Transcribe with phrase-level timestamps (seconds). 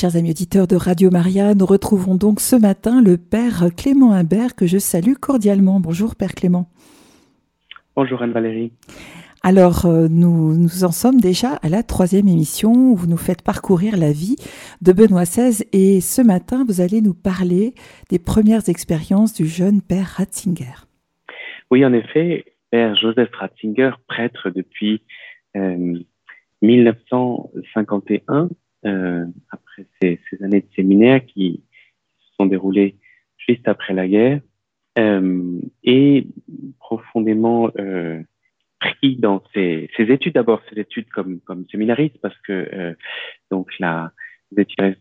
[0.00, 4.54] Chers amis auditeurs de Radio Maria, nous retrouvons donc ce matin le Père Clément Imbert
[4.54, 5.80] que je salue cordialement.
[5.80, 6.70] Bonjour Père Clément.
[7.96, 8.70] Bonjour Anne-Valérie.
[9.42, 13.42] Alors, euh, nous, nous en sommes déjà à la troisième émission où vous nous faites
[13.42, 14.36] parcourir la vie
[14.82, 17.74] de Benoît XVI et ce matin, vous allez nous parler
[18.08, 20.86] des premières expériences du jeune Père Ratzinger.
[21.72, 25.02] Oui, en effet, Père Joseph Ratzinger, prêtre depuis
[25.56, 25.98] euh,
[26.62, 28.48] 1951,
[28.86, 31.64] euh, après ces, années de séminaire qui
[32.20, 32.96] se sont déroulées
[33.36, 34.40] juste après la guerre,
[34.98, 36.26] euh, et
[36.78, 38.22] profondément euh,
[38.78, 40.34] pris dans ses, ses études.
[40.34, 42.94] D'abord, ses études comme, comme séminariste, parce que
[43.50, 44.12] donc là,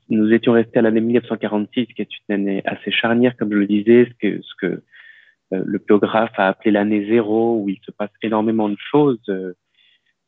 [0.09, 3.67] nous étions, restés à l'année 1946, qui est une année assez charnière, comme je le
[3.67, 4.83] disais, ce que, ce que
[5.51, 9.21] le biographe a appelé l'année zéro, où il se passe énormément de choses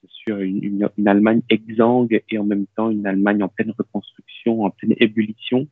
[0.08, 4.96] sur une, Allemagne exsangue et en même temps une Allemagne en pleine reconstruction, en pleine
[4.98, 5.68] ébullition.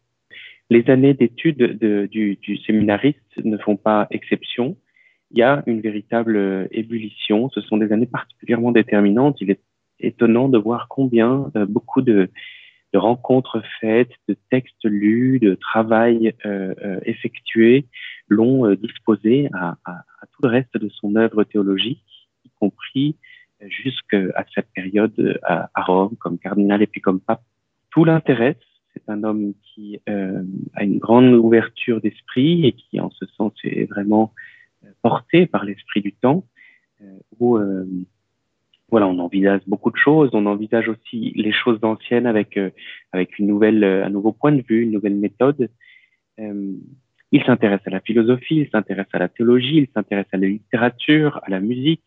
[0.70, 4.78] Les années d'études du, séminariste ne font pas exception.
[5.32, 7.50] Il y a une véritable ébullition.
[7.50, 9.38] Ce sont des années particulièrement déterminantes.
[9.42, 9.62] Il est
[10.00, 12.30] étonnant de voir combien euh, beaucoup de,
[12.94, 17.86] rencontres faites, de textes lus, de travail euh, euh, effectué
[18.28, 19.78] l'ont euh, disposé à,
[20.34, 22.04] tout le reste de son œuvre théologique,
[22.46, 23.16] y compris
[23.62, 27.42] jusqu'à cette période à, à, Rome comme cardinal et puis comme pape.
[27.90, 28.56] Tout l'intéresse.
[28.94, 33.54] C'est un homme qui euh, a une grande ouverture d'esprit et qui, en ce sens,
[33.64, 34.34] est vraiment
[35.02, 36.46] porté par l'esprit du temps,
[37.02, 37.86] euh, où euh,
[38.90, 40.30] voilà, on envisage beaucoup de choses.
[40.34, 42.70] On envisage aussi les choses anciennes avec euh,
[43.12, 45.70] avec une nouvelle, un nouveau point de vue, une nouvelle méthode.
[46.40, 51.40] il s'intéresse à la philosophie, il s'intéresse à la théologie, il s'intéresse à la littérature,
[51.44, 52.04] à la musique.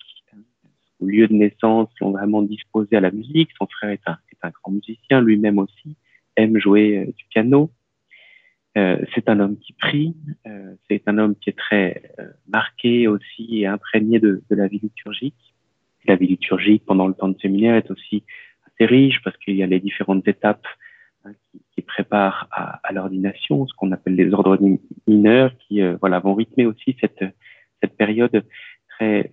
[1.00, 3.50] Au lieu de naissance, l'ont vraiment disposé à la musique.
[3.58, 5.96] Son frère est un, est un grand musicien, lui-même aussi
[6.36, 7.70] aime jouer du piano.
[8.78, 10.14] Euh, c'est un homme qui prie,
[10.46, 14.68] euh, c'est un homme qui est très euh, marqué aussi et imprégné de, de, la
[14.68, 15.54] vie liturgique.
[16.06, 18.22] La vie liturgique pendant le temps de séminaire est aussi
[18.66, 20.66] assez riche parce qu'il y a les différentes étapes
[21.24, 24.56] hein, qui, qui, préparent à, à l'ordination, ce qu'on appelle les ordres
[25.08, 27.24] mineurs, qui euh, voilà vont rythmer aussi cette
[27.82, 28.44] cette période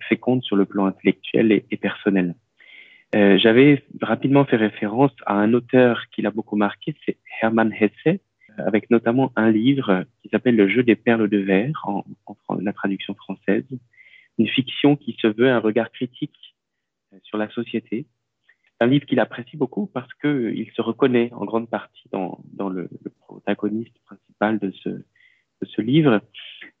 [0.08, 2.34] féconde sur le plan intellectuel et, personnel.
[3.14, 8.20] Euh, j'avais rapidement fait référence à un auteur qui l'a beaucoup marqué, c'est Hermann Hesse,
[8.58, 12.04] avec notamment un livre qui s'appelle Le jeu des perles de verre, en,
[12.60, 13.64] la traduction française,
[14.38, 16.54] une fiction qui se veut un regard critique
[17.12, 18.06] euh, sur la société.
[18.80, 22.88] Un livre qu'il apprécie beaucoup parce que il se reconnaît en grande partie dans, le,
[23.20, 24.72] protagoniste principal de
[25.62, 26.20] ce livre.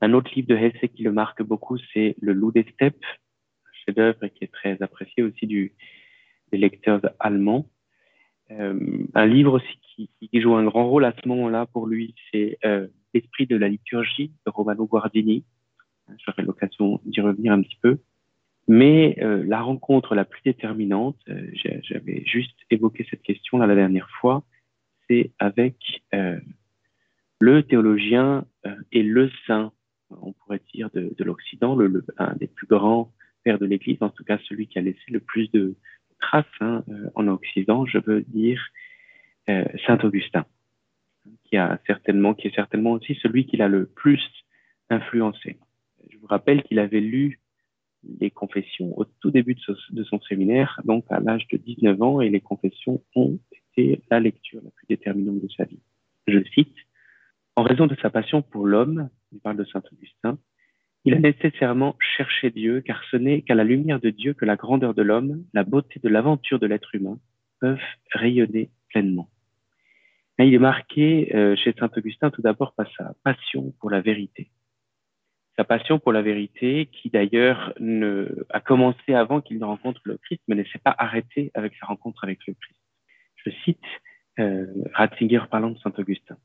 [0.00, 3.04] Un autre livre de Hesse qui le marque beaucoup, c'est Le loup des steppes,
[3.84, 5.72] chef-d'œuvre qui est très apprécié aussi du,
[6.52, 7.68] des lecteurs allemands.
[8.50, 8.78] Euh,
[9.14, 12.58] un livre aussi qui, qui, joue un grand rôle à ce moment-là pour lui, c'est
[12.64, 15.44] euh, L'esprit de la liturgie de Romano Guardini.
[16.24, 17.98] J'aurai l'occasion d'y revenir un petit peu.
[18.68, 21.50] Mais euh, la rencontre la plus déterminante, euh,
[21.82, 24.44] j'avais juste évoqué cette question là la dernière fois,
[25.08, 26.38] c'est avec euh,
[27.40, 28.44] le théologien
[28.92, 29.72] et le saint,
[30.10, 33.12] on pourrait dire, de, de l'Occident, le, le, un des plus grands
[33.44, 35.76] pères de l'Église, en tout cas celui qui a laissé le plus de,
[36.18, 38.60] trace hein, euh, en Occident, je veux dire
[39.48, 40.44] euh, Saint Augustin,
[41.44, 44.22] qui a certainement, qui est certainement aussi celui qui l'a le plus
[44.90, 45.58] influencé.
[46.10, 47.40] Je vous rappelle qu'il avait lu
[48.20, 52.20] les confessions au tout début de, de son séminaire, donc à l'âge de 19 ans,
[52.20, 55.80] et les confessions ont été la lecture la plus déterminante de sa vie.
[56.26, 56.74] Je cite,
[57.58, 60.38] En raison de sa passion pour l'homme, il parle de Saint Augustin,
[61.04, 64.54] il a nécessairement cherché Dieu, car ce n'est qu'à la lumière de Dieu que la
[64.54, 67.18] grandeur de l'homme, la beauté de l'aventure de l'être humain
[67.58, 67.80] peuvent
[68.12, 69.28] rayonner pleinement.
[70.38, 74.52] il est marqué euh, chez Saint Augustin tout d'abord par sa passion pour la vérité.
[75.56, 77.74] Sa passion pour la vérité, qui d'ailleurs
[78.50, 81.86] a commencé avant qu'il ne rencontre le Christ, mais ne s'est pas arrêté avec sa
[81.86, 82.80] rencontre avec le Christ.
[83.34, 83.82] Je cite
[84.38, 84.64] euh,
[84.94, 86.36] Ratzinger parlant de Saint Augustin.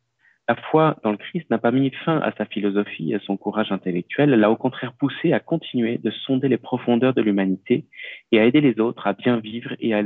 [0.49, 3.37] La foi dans le Christ n'a pas mis fin à sa philosophie et à son
[3.37, 7.85] courage intellectuel, elle l'a au contraire poussé à continuer de sonder les profondeurs de l'humanité
[8.33, 10.03] et à aider les autres à bien vivre et à,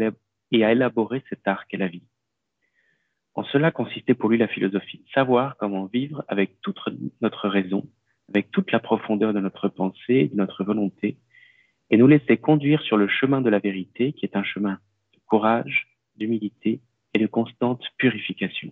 [0.51, 2.03] élaborer cet art qu'est la vie.
[3.33, 6.79] En cela consistait pour lui la philosophie, savoir comment vivre avec toute
[7.21, 7.87] notre raison,
[8.29, 11.17] avec toute la profondeur de notre pensée, de notre volonté,
[11.89, 14.77] et nous laisser conduire sur le chemin de la vérité, qui est un chemin
[15.13, 16.81] de courage, d'humilité
[17.15, 18.71] et de constante purification.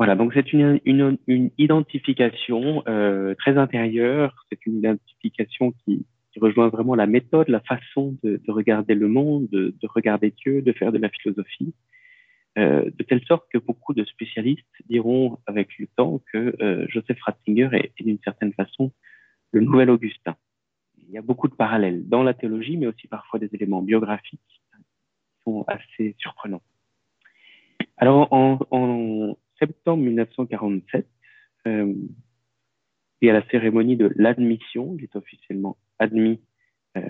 [0.00, 6.40] Voilà, donc c'est une, une, une, identification euh, très intérieure, c'est une identification qui, qui,
[6.40, 10.62] rejoint vraiment la méthode, la façon de, de regarder le monde, de, de, regarder Dieu,
[10.62, 11.74] de faire de la philosophie.
[12.56, 17.20] euh, de telle sorte que beaucoup de spécialistes diront avec le temps que euh, Joseph
[17.20, 18.92] Ratzinger est, d'une certaine façon
[19.52, 20.34] le nouvel Augustin.
[20.96, 24.40] Il y a beaucoup de parallèles dans la théologie, mais aussi parfois des éléments biographiques
[24.48, 24.82] qui
[25.44, 26.62] sont assez surprenants.
[27.98, 31.06] Alors, en, en septembre 1947,
[31.66, 31.94] euh,
[33.22, 34.96] y a la cérémonie de l'admission.
[34.98, 36.40] Il est officiellement admis
[36.96, 37.02] euh,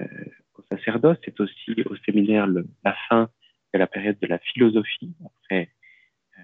[0.54, 1.18] au sacerdoce.
[1.24, 3.30] C'est aussi au séminaire la fin
[3.72, 5.14] de la période de la philosophie.
[5.24, 5.70] Après
[6.38, 6.42] euh,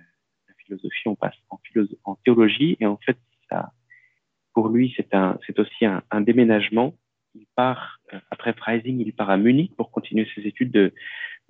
[0.48, 2.76] la philosophie, on passe en, théologie.
[2.80, 3.18] Et en fait,
[3.50, 3.72] ça,
[4.54, 6.94] pour lui, c'est aussi un, déménagement.
[7.34, 8.00] Il part
[8.30, 10.94] après Freising, il part à Munich pour continuer ses études de,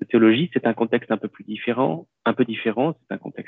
[0.00, 0.50] de théologie.
[0.52, 2.96] C'est un contexte un peu plus différent, un peu différent.
[3.02, 3.45] C'est un contexte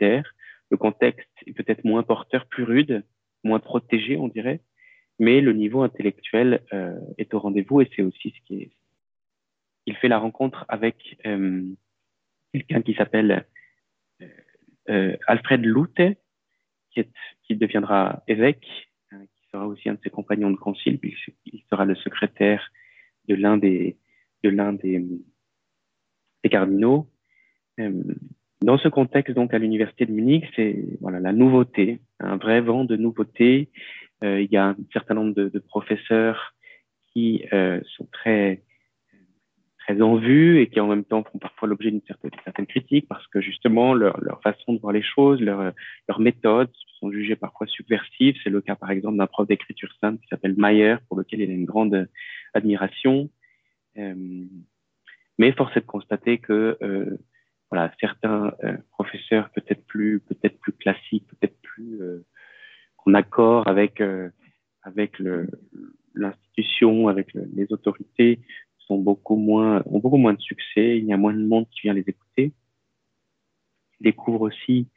[0.00, 3.04] Le contexte est peut-être moins porteur, plus rude,
[3.44, 4.60] moins protégé, on dirait,
[5.18, 8.70] mais le niveau intellectuel euh, est au rendez-vous et c'est aussi ce qui est.
[9.86, 11.64] Il fait la rencontre avec euh,
[12.52, 13.46] quelqu'un qui s'appelle
[14.90, 16.18] euh, Alfred Lute,
[16.92, 18.66] qui deviendra évêque,
[19.12, 22.70] hein, qui sera aussi un de ses compagnons de concile, puisqu'il sera le secrétaire
[23.28, 23.96] de l'un des,
[24.42, 25.04] de l'un des,
[26.42, 27.08] des cardinaux.
[28.62, 32.84] Dans ce contexte, donc, à l'université de Munich, c'est voilà la nouveauté, un vrai vent
[32.84, 33.70] de nouveauté.
[34.24, 36.54] Euh, il y a un certain nombre de, de professeurs
[37.12, 38.62] qui euh, sont très
[39.78, 43.06] très en vue et qui en même temps font parfois l'objet d'une certaine, certaine, critique
[43.08, 45.72] parce que justement leur, leur façon de voir les choses, leur,
[46.08, 48.36] leurs méthodes sont jugées parfois subversives.
[48.42, 51.50] C'est le cas par exemple d'un prof d'écriture sainte qui s'appelle Mayer pour lequel il
[51.50, 52.08] a une grande
[52.54, 53.30] admiration.
[53.96, 54.14] Euh,
[55.38, 57.16] mais force est de constater que euh,
[57.70, 62.24] voilà, certains euh, professeurs peut-être plus, peut-être plus classiques, peut-être plus euh,
[63.04, 64.30] en accord avec euh,
[64.82, 65.18] avec
[66.14, 68.40] l'institution, avec le, les autorités,
[68.78, 70.98] sont beaucoup moins, ont beaucoup moins de succès.
[70.98, 72.52] Il y a moins de monde qui vient les écouter.
[74.00, 74.88] Il découvre aussi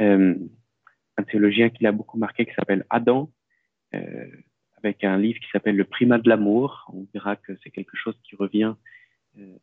[0.00, 3.30] un théologien qui l'a beaucoup marqué, qui s'appelle Adam,
[4.78, 6.90] avec un livre qui s'appelle Le primat de l'amour.
[6.92, 8.74] On verra que c'est quelque chose qui revient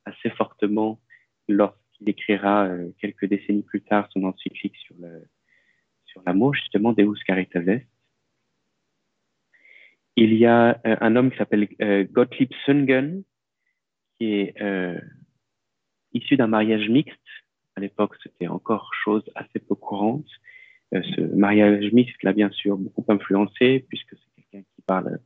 [0.06, 1.00] assez fortement
[1.48, 5.24] lors il écrira euh, quelques décennies plus tard son encyclique sur le
[6.06, 7.80] sur l'amour, justement, Deus Caritas.
[10.18, 13.24] Il y a euh, un homme qui s'appelle euh, Gottlieb Sungen,
[14.18, 14.56] qui est
[16.14, 17.18] issu d'un mariage mixte.
[17.78, 20.28] À l'époque, c'était encore chose assez peu courante.
[20.92, 25.20] ce mariage mixte l'a bien sûr beaucoup influencé, puisque c'est quelqu'un qui parle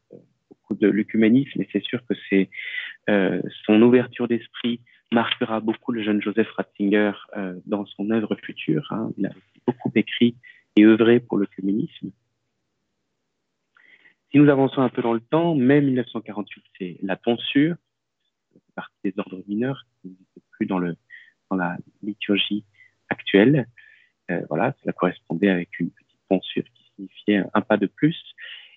[0.50, 2.50] beaucoup de l'œcuménisme, et c'est sûr que c'est
[3.08, 4.82] son ouverture d'esprit
[5.12, 8.88] marquera beaucoup le jeune Joseph Ratzinger euh, dans son œuvre future.
[8.92, 9.12] Hein.
[9.18, 9.32] Il a
[9.66, 10.36] beaucoup écrit
[10.76, 12.12] et œuvré pour le communisme.
[14.32, 17.76] Si nous avançons un peu dans le temps, mai 1948, c'est la tonsure,
[18.54, 20.96] c'est partie des ordres mineurs qui n'existent plus dans, le,
[21.50, 22.66] dans la liturgie
[23.10, 23.68] actuelle.
[24.32, 28.18] Euh, voilà, cela correspondait avec une petite tonsure qui signifiait un pas de plus.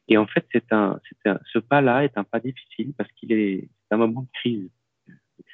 [0.06, 3.68] Et en fait, c'est un, un, ce pas-là est un pas difficile parce qu'il est
[3.90, 4.70] un moment de crise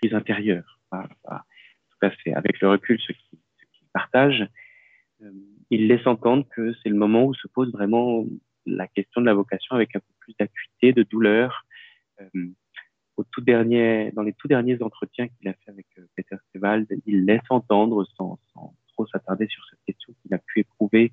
[0.00, 0.81] crise intérieure.
[0.90, 4.48] En tout cas, c'est avec le recul ce qu'ils qu partagent.
[5.22, 5.31] Euh,
[5.70, 8.25] ils laissent entendre que c'est le moment où se pose vraiment
[8.66, 11.64] la question de la vocation avec un peu plus d'acuité, de douleur.
[12.20, 12.48] Euh,
[13.16, 16.87] au tout dernier, dans les tout derniers entretiens qu'il a fait avec euh, Peter Stewald,
[17.06, 18.38] il laisse entendre, sans,
[18.88, 21.12] trop s'attarder sur cette question, qu'il a pu éprouver,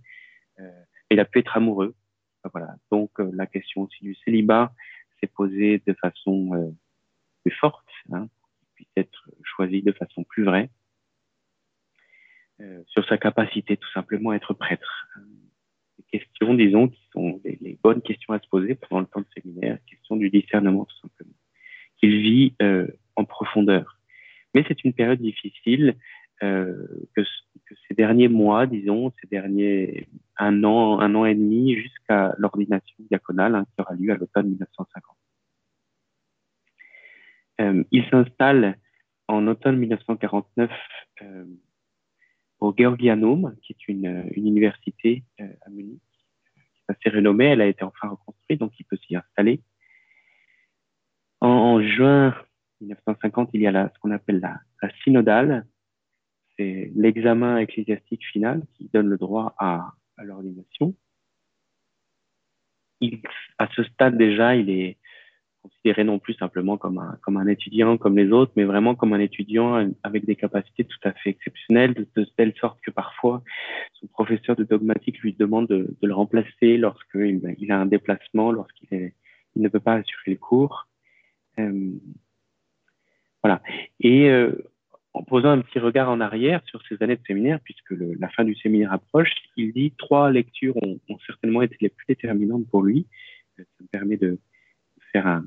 [0.59, 1.96] euh, il a pu être amoureux.
[2.51, 2.75] voilà.
[2.91, 4.74] Donc la question aussi du célibat
[5.19, 6.74] s'est posée de façon
[7.43, 8.27] plus forte, hein,
[8.95, 10.69] être choisi de façon plus vraie,
[12.62, 15.07] euh, sur sa capacité tout simplement à être prêtre.
[15.98, 19.41] Des questions, disons, qui sont les, bonnes questions à se poser pendant le temps de
[19.41, 21.36] séminaire, question du discernement tout simplement,
[21.98, 24.00] qu'il vit euh, en profondeur.
[24.53, 25.95] Mais c'est une période difficile
[26.43, 30.07] euh, que, que, ces derniers mois, disons, ces derniers
[30.38, 34.50] un an, un an et demi, jusqu'à l'ordination diaconale hein, qui aura lieu à l'automne
[34.50, 35.15] 1950.
[37.62, 38.77] Euh, il s'installe
[39.27, 40.72] en automne 1949
[41.22, 41.46] euh,
[42.60, 46.01] au Georgianum, qui est une, une université euh, à Munich,
[46.56, 47.46] qui assez renommée.
[47.46, 49.62] Elle a été enfin reconstruite, donc il peut s'y installer.
[51.39, 52.36] En, juin
[52.82, 55.65] 1950, il y a ce qu'on appelle la, la synodale.
[56.58, 60.96] C'est l'examen ecclésiastique final qui donne le droit à, à l'ordination.
[63.58, 64.98] à ce stade déjà, il est
[65.62, 69.13] considéré non plus simplement comme un, comme un étudiant comme les autres, mais vraiment comme
[69.13, 73.44] un étudiant avec des capacités tout à fait exceptionnelles, de, telle sorte que parfois
[73.94, 79.12] son professeur de dogmatique lui demande de, le remplacer lorsqu'il il a un déplacement, lorsqu'il
[79.56, 80.88] il ne peut pas assurer le cours.
[81.60, 81.91] Euh,
[83.44, 83.62] voilà.
[84.00, 84.51] Et euh,
[85.13, 88.44] en posant un petit regard en arrière sur ces années de séminaire, puisque la fin
[88.44, 93.08] du séminaire approche, il dit trois lectures ont, certainement été les plus déterminantes pour lui.
[93.58, 94.39] Ça me permet de
[95.12, 95.46] faire un,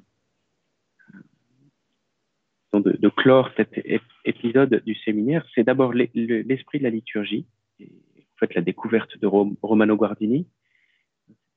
[2.81, 3.81] de, clore cet
[4.25, 5.45] épisode du séminaire.
[5.55, 7.47] C'est d'abord l'esprit de la liturgie,
[7.81, 10.47] en fait la découverte de Romano Guardini.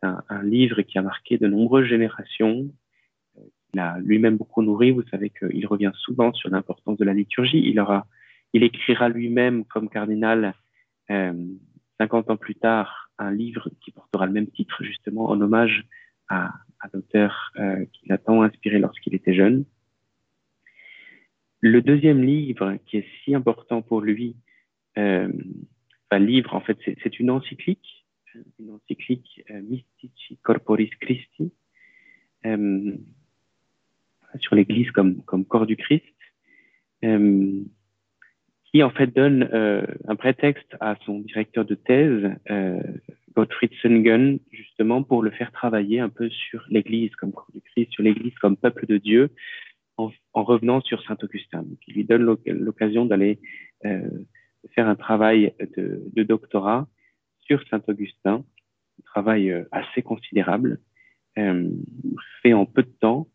[0.01, 2.69] C'est un, livre qui a marqué de nombreuses générations.
[3.73, 4.91] Il a lui-même beaucoup nourri.
[4.91, 7.63] Vous savez qu'il revient souvent sur l'importance de la liturgie.
[7.65, 8.05] Il aura,
[8.53, 10.53] il écrira lui-même comme cardinal,
[11.09, 11.33] euh,
[11.99, 15.87] 50 ans plus tard, un livre qui portera le même titre, justement, en hommage
[16.29, 19.65] à, à l'auteur euh, qui l'a tant inspiré lorsqu'il était jeune.
[21.61, 24.35] Le deuxième livre qui est si important pour lui,
[24.97, 25.31] euh,
[26.09, 28.05] enfin livre en fait, c'est une encyclique,
[28.59, 31.51] une encyclique euh, Mystici Corporis Christi
[34.39, 36.05] sur l'Église comme comme corps du Christ,
[37.01, 39.49] qui en fait donne
[40.07, 42.31] un prétexte à son directeur de thèse,
[43.37, 47.91] Gottfried Sungen, justement pour le faire travailler un peu sur l'Église comme corps du Christ,
[47.91, 49.29] sur l'Église comme peuple de Dieu,
[49.97, 53.39] en, revenant sur Saint Augustin, qui lui donne l'occasion d'aller
[53.85, 54.09] euh,
[54.73, 56.87] faire un travail de, doctorat
[57.41, 58.43] sur Saint Augustin,
[58.99, 60.79] un travail euh, assez considérable,
[61.37, 61.69] euh,
[62.41, 63.27] fait en peu de temps,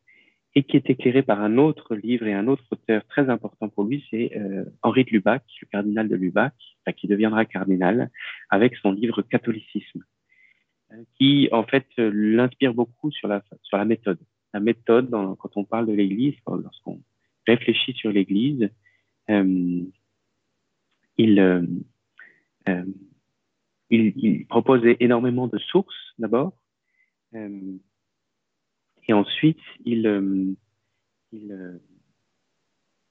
[0.54, 3.84] et qui est éclairé par un autre livre et un autre auteur très important pour
[3.84, 4.32] lui, c'est
[4.82, 6.54] Henri de Lubac, le cardinal de Lubac,
[6.96, 8.10] qui deviendra cardinal,
[8.50, 10.04] avec son livre Catholicisme,
[11.16, 14.18] qui en fait l'inspire beaucoup sur la, sur la méthode.
[14.52, 17.00] La méthode quand on parle de l'Église, lorsqu'on
[17.46, 18.68] réfléchit sur l'Église,
[19.30, 19.82] euh,
[21.18, 21.62] il, euh,
[22.68, 22.84] euh,
[23.90, 26.52] il, il, propose énormément de sources d'abord,
[27.34, 27.76] euh,
[29.08, 30.54] et ensuite il, euh,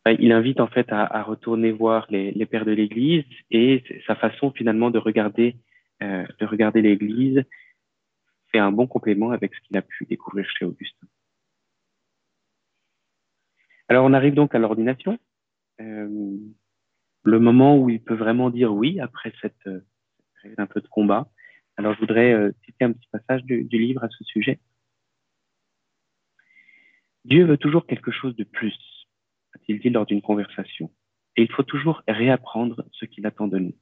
[0.06, 4.90] il, invite en fait à, retourner voir les, pères de l'Église et sa façon finalement
[4.92, 5.58] de regarder,
[6.00, 7.44] de regarder l'Église
[8.52, 11.08] fait un bon complément avec ce qu'il a pu découvrir chez Augustin.
[13.88, 15.18] Alors on arrive donc à l'ordination,
[15.82, 16.38] euh,
[17.24, 19.82] le moment où il peut vraiment dire oui après cette, euh,
[20.58, 21.30] un peu de combat.
[21.78, 24.60] Alors je voudrais euh, citer un petit passage du livre à ce sujet.
[27.26, 28.78] Dieu veut toujours quelque chose de plus,
[29.56, 30.92] a-t-il dit lors d'une conversation,
[31.36, 33.76] et il faut toujours réapprendre ce qu'il attend de nous.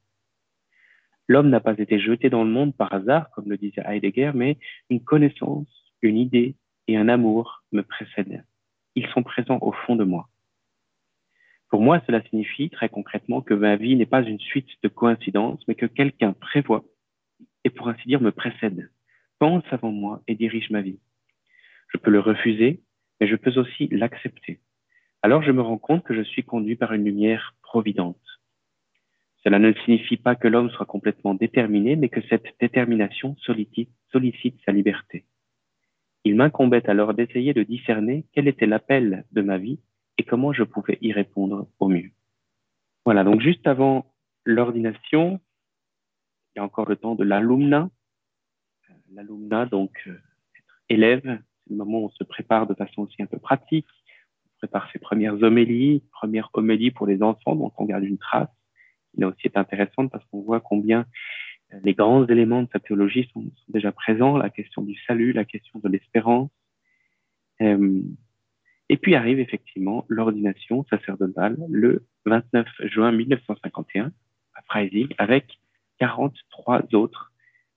[1.28, 4.58] L'homme n'a pas été jeté dans le monde par hasard, comme le disait Heidegger, mais
[4.90, 5.68] une connaissance,
[6.02, 6.56] une idée
[6.88, 8.44] et un amour me précèdent
[9.00, 10.30] ils sont présents au fond de moi.
[11.70, 15.64] Pour moi, cela signifie très concrètement que ma vie n'est pas une suite de coïncidences,
[15.68, 16.84] mais que quelqu'un prévoit
[17.64, 18.90] et pour ainsi dire me précède,
[19.38, 21.00] pense avant moi et dirige ma vie.
[21.94, 22.82] Je peux le refuser,
[23.20, 24.60] mais je peux aussi l'accepter.
[25.22, 28.18] Alors je me rends compte que je suis conduit par une lumière providente.
[29.44, 33.90] Cela ne signifie pas que l'homme soit complètement déterminé, mais que cette détermination sollicite,
[34.66, 35.26] sa liberté.
[36.26, 39.80] Il m'incombait alors d'essayer de discerner quel était l'appel de ma vie
[40.18, 42.12] et comment je pouvais y répondre au mieux.
[43.06, 45.40] Voilà, donc juste avant l'ordination,
[46.54, 47.90] il y a encore le temps de l'alumna.
[48.90, 50.20] Euh, l'alumna, donc, euh,
[50.90, 53.86] élève, c'est le moment où on se prépare de façon aussi un peu pratique.
[54.46, 58.50] On prépare ses premières homélies, premières homélies pour les enfants, donc on garde une trace.
[59.18, 61.06] Là aussi est intéressante parce qu'on voit combien
[61.84, 65.46] les grands éléments de sa théologie sont, sont, déjà présents, la question du salut, la
[65.46, 66.50] question de l'espérance.
[67.62, 68.02] Euh,
[68.90, 74.12] et puis arrive effectivement l'ordination sacerdotale le 29 juin 1951
[74.56, 75.60] à Freising avec
[76.00, 77.32] 43 autres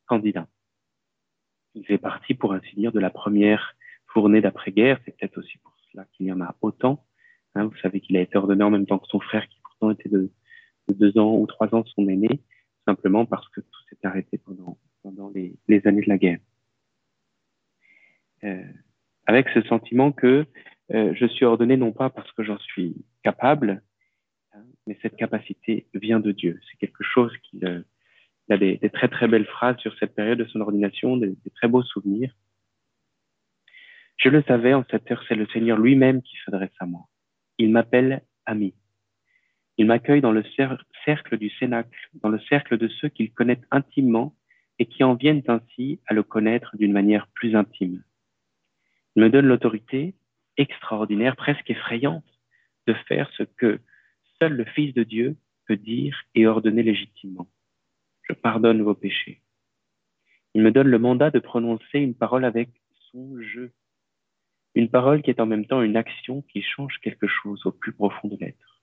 [0.07, 0.47] candidats.
[1.75, 3.75] Il fait partie, pour ainsi dire, de la première
[4.13, 5.01] fournée d'après-guerre.
[5.05, 7.05] C'est peut-être aussi pour cela qu'il y en a autant.
[7.55, 9.91] Hein, vous savez qu'il a été ordonné en même temps que son frère, qui pourtant
[9.91, 10.31] était de,
[10.89, 12.41] de deux ans ou trois ans son aîné
[12.87, 14.79] simplement parce que tout s'est arrêté pendant,
[15.35, 16.39] les, années de la guerre.
[18.45, 18.65] Euh,
[19.27, 20.47] avec ce sentiment que
[20.93, 23.83] euh, je suis ordonné non pas parce que j'en suis capable,
[24.53, 26.61] hein, mais cette capacité vient de Dieu.
[26.71, 27.83] C'est quelque chose qu'il euh,
[28.49, 31.69] il a des, très très belles phrases sur cette période de son ordination, des très
[31.69, 32.35] beaux souvenirs.
[34.17, 37.09] Je le savais, en cette heure, c'est le Seigneur lui-même qui s'adresse à moi.
[37.59, 38.75] Il m'appelle ami.
[39.79, 40.45] Il m'accueille dans le
[41.05, 44.37] cercle du cénacle, dans le cercle de ceux qu'il connaît intimement
[44.79, 48.03] et qui en viennent ainsi à le connaître d'une manière plus intime.
[49.17, 50.15] Il me donne l'autorité
[50.57, 52.25] extraordinaire, presque effrayante,
[52.87, 53.81] de faire ce que
[54.39, 57.49] seul le Fils de Dieu peut dire et ordonner légitimement.
[58.23, 59.41] Je pardonne vos péchés.
[60.55, 62.71] Il me donne le mandat de prononcer une parole avec
[63.11, 63.73] son jeu,
[64.75, 67.93] une parole qui est en même temps une action qui change quelque chose au plus
[67.93, 68.83] profond de l'être.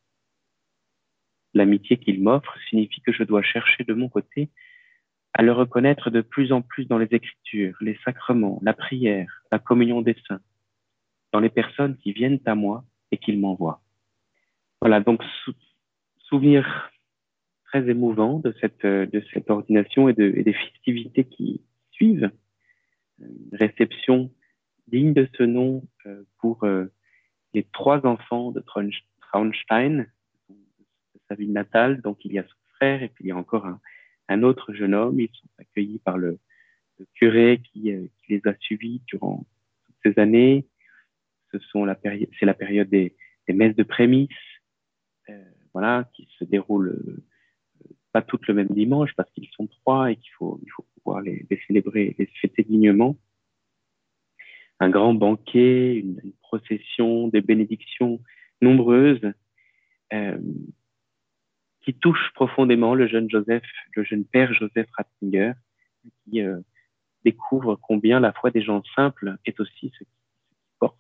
[1.54, 4.50] l'amitié qu'il m'offre signifie que je dois chercher de mon côté
[5.34, 9.60] à le reconnaître de plus en plus dans les Écritures, les sacrements, la prière, la
[9.60, 10.42] communion des saints,
[11.32, 13.82] dans les personnes qui viennent à moi et qu'il m'envoie.
[14.82, 15.24] Voilà, donc
[16.20, 16.92] souvenir
[17.66, 22.32] très émouvant de cette, de cette ordination et, et des festivités qui suivent.
[23.20, 24.32] Une réception
[24.90, 26.86] digne de ce nom euh, pour euh,
[27.54, 28.64] les trois enfants de
[29.22, 30.06] Traunstein,
[30.50, 32.02] de sa ville natale.
[32.02, 33.68] Donc il y a son frère et puis il y a encore
[34.28, 35.20] un, autre jeune homme.
[35.20, 36.40] Ils sont accueillis par le,
[37.16, 39.46] curé qui, euh, qui, les a suivis durant
[39.86, 40.68] toutes ces années.
[41.52, 41.98] Ce la
[42.40, 43.16] c'est la période des,
[43.48, 44.30] messes de prémices,
[45.74, 47.24] voilà, qui se déroulent
[48.12, 51.22] pas toutes le même dimanche parce qu'ils sont trois et qu'il faut, il faut pouvoir
[51.22, 53.18] les, les, célébrer, les fêter dignement.
[54.80, 58.20] Un grand banquet, une, procession, des bénédictions
[58.62, 59.22] nombreuses.
[60.14, 60.38] Euh,
[61.82, 63.64] qui touche profondément le jeune Joseph,
[63.96, 65.54] le jeune père Joseph Ratzinger,
[66.24, 66.60] qui euh,
[67.24, 70.12] découvre combien la foi des gens simples est aussi ce qui,
[70.80, 70.98] porte,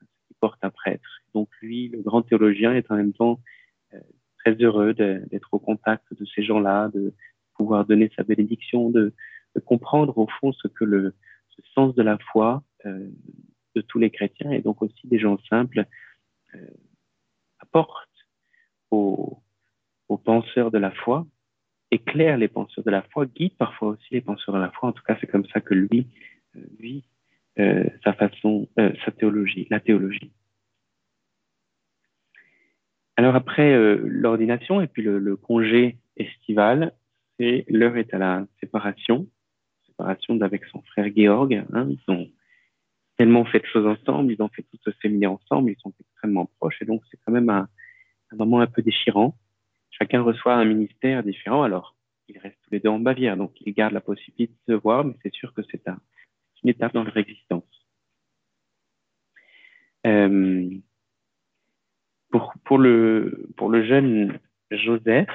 [0.00, 1.20] ce qui porte un prêtre.
[1.34, 3.40] Donc lui, le grand théologien, est en même temps
[3.94, 4.00] euh,
[4.38, 7.14] très heureux d'être au contact de ces gens-là, de
[7.54, 9.14] pouvoir donner sa bénédiction, de,
[9.54, 11.14] de, comprendre au fond ce que le
[11.56, 13.08] ce sens de la foi euh,
[13.74, 15.86] de tous les chrétiens et donc aussi des gens simples
[16.54, 16.66] euh,
[17.60, 18.08] apporte
[18.90, 19.38] aux,
[20.24, 21.26] penseurs de la foi,
[21.90, 24.90] éclaire les penseurs de la foi, guide parfois aussi les penseurs de la foi.
[24.90, 26.06] En tout cas, c'est comme ça que lui
[26.56, 27.04] euh, vit
[28.02, 30.32] sa façon, sa théologie, la théologie.
[33.16, 36.94] Alors après l'ordination et puis le, le congé estival,
[37.38, 39.26] c'est l'heure est à la séparation,
[39.92, 41.64] séparation d'avec son frère Georg.
[41.72, 42.28] Hein, ils ont
[43.16, 46.50] tellement fait de choses ensemble, ils ont fait tout ce séminaire ensemble, ils sont extrêmement
[46.58, 47.68] proches et donc c'est quand même un,
[48.32, 49.36] moment un peu déchirant
[49.92, 51.62] chacun reçoit un ministère différent.
[51.62, 51.94] Alors,
[52.28, 55.04] ils restent tous les deux en Bavière, donc ils gardent la possibilité de se voir,
[55.04, 56.00] mais c'est sûr que c'est un,
[56.62, 57.64] une étape dans leur existence.
[60.06, 60.68] Euh,
[62.64, 63.46] pour, le,
[63.86, 64.38] jeune
[64.70, 65.28] Joseph,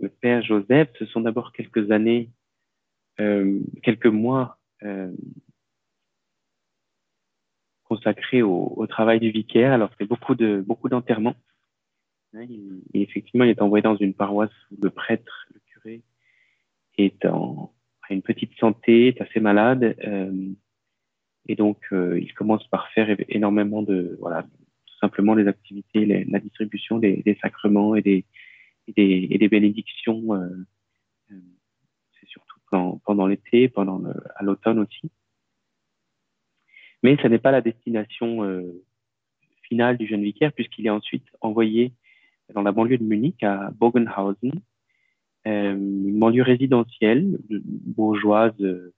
[0.00, 2.28] le père Joseph, ce sont d'abord quelques années,
[3.82, 5.12] quelques mois euh,
[7.84, 9.72] consacrés au, travail du vicaire.
[9.72, 11.36] Alors, c'est beaucoup de beaucoup d'enterrements.
[12.34, 16.02] Il, effectivement, il est envoyé dans une paroisse où le prêtre, le curé,
[16.96, 17.72] est en,
[18.08, 19.96] a une petite santé, est assez malade.
[20.06, 20.52] Euh,
[21.48, 26.38] et donc, euh, il commence par faire énormément de, voilà, tout simplement les activités, la
[26.38, 28.24] distribution des, sacrements et des,
[28.88, 30.34] et des, et bénédictions.
[30.34, 30.66] Euh, euh
[32.72, 34.02] pendant, l'été, pendant
[34.36, 35.10] à l'automne aussi.
[37.02, 38.82] Mais ce n'est pas la destination euh,
[39.62, 41.92] finale du jeune vicaire, puisqu'il est ensuite envoyé
[42.54, 44.52] dans la banlieue de Munich, à Bogenhausen,
[45.46, 48.94] euh, une banlieue résidentielle, bourgeoise, euh,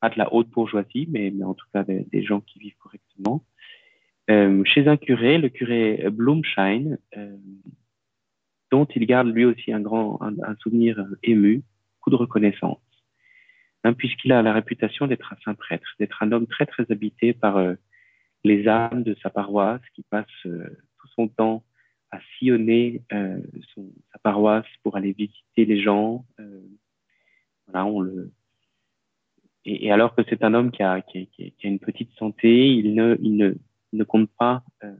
[0.00, 3.44] pas de la haute bourgeoisie, mais, en tout cas des, des gens qui vivent correctement,
[4.64, 6.96] chez un curé, le curé Blumschein,
[8.72, 11.62] dont il garde lui aussi un grand un, un souvenir ému,
[12.00, 12.80] coup de reconnaissance,
[13.84, 17.34] hein, puisqu'il a la réputation d'être un saint prêtre, d'être un homme très très habité
[17.34, 17.74] par euh,
[18.42, 20.66] les âmes de sa paroisse qui passent euh,
[21.14, 21.62] son temps
[22.10, 23.40] à sillonner euh,
[24.12, 26.24] sa paroisse pour aller visiter les gens.
[26.40, 26.60] Euh,
[27.66, 28.32] voilà, on le
[29.64, 31.00] et, alors que c'est un homme qui a,
[31.62, 33.54] une petite santé, il ne, il ne,
[33.92, 34.92] il ne compte pas euh,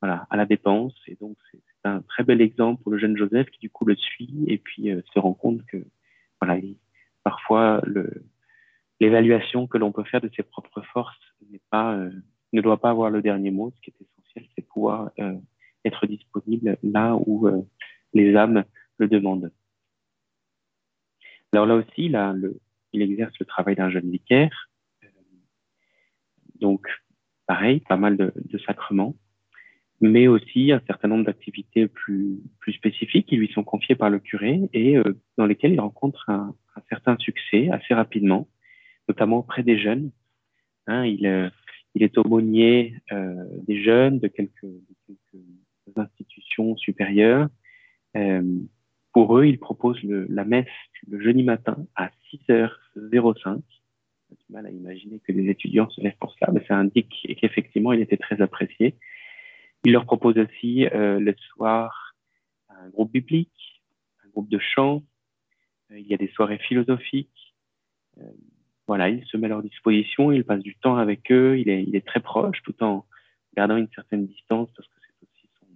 [0.00, 0.94] voilà, à la dépense.
[1.06, 3.96] Et donc, c'est un très bel exemple pour le jeune Joseph qui, du coup, le
[3.96, 5.78] suit et puis euh, se rend compte que,
[6.40, 6.76] voilà, il,
[7.24, 7.82] parfois,
[9.00, 12.10] l'évaluation que l'on peut faire de ses propres forces n'est pas, euh,
[12.52, 15.36] ne doit pas avoir le dernier mot, ce qui est essentiel, c'est pouvoir euh,
[15.84, 17.62] être disponible là où euh,
[18.14, 18.64] les âmes
[18.98, 19.52] le demandent.
[21.52, 22.60] Alors là aussi, là, le,
[22.92, 24.70] il exerce le travail d'un jeune vicaire.
[25.04, 25.08] Euh,
[26.60, 26.86] donc,
[27.46, 29.14] pareil, pas mal de, de, sacrements,
[30.00, 34.20] mais aussi un certain nombre d'activités plus, plus spécifiques qui lui sont confiées par le
[34.20, 38.48] curé et euh, dans lesquelles il rencontre un, un, certain succès assez rapidement,
[39.08, 40.10] notamment auprès des jeunes.
[40.86, 41.50] Hein, il, euh,
[41.94, 47.48] il est aumônier euh, des jeunes de quelques, de quelques institutions supérieures.
[48.16, 48.42] Euh,
[49.12, 50.66] pour eux, il propose le, la messe
[51.08, 53.60] le jeudi matin à 6h05.
[54.30, 57.26] J'ai du mal à imaginer que des étudiants se lèvent pour cela, mais ça indique
[57.40, 58.94] qu'effectivement, il était très apprécié.
[59.84, 62.14] Il leur propose aussi euh, le soir
[62.68, 63.82] un groupe biblique,
[64.24, 65.02] un groupe de chant.
[65.90, 67.54] Euh, il y a des soirées philosophiques.
[68.18, 68.30] Euh,
[68.86, 72.06] voilà, il se met à leur disposition, il passe du temps avec eux, il est,
[72.06, 73.04] très proche tout en
[73.54, 75.66] gardant une certaine distance parce que c'est aussi son,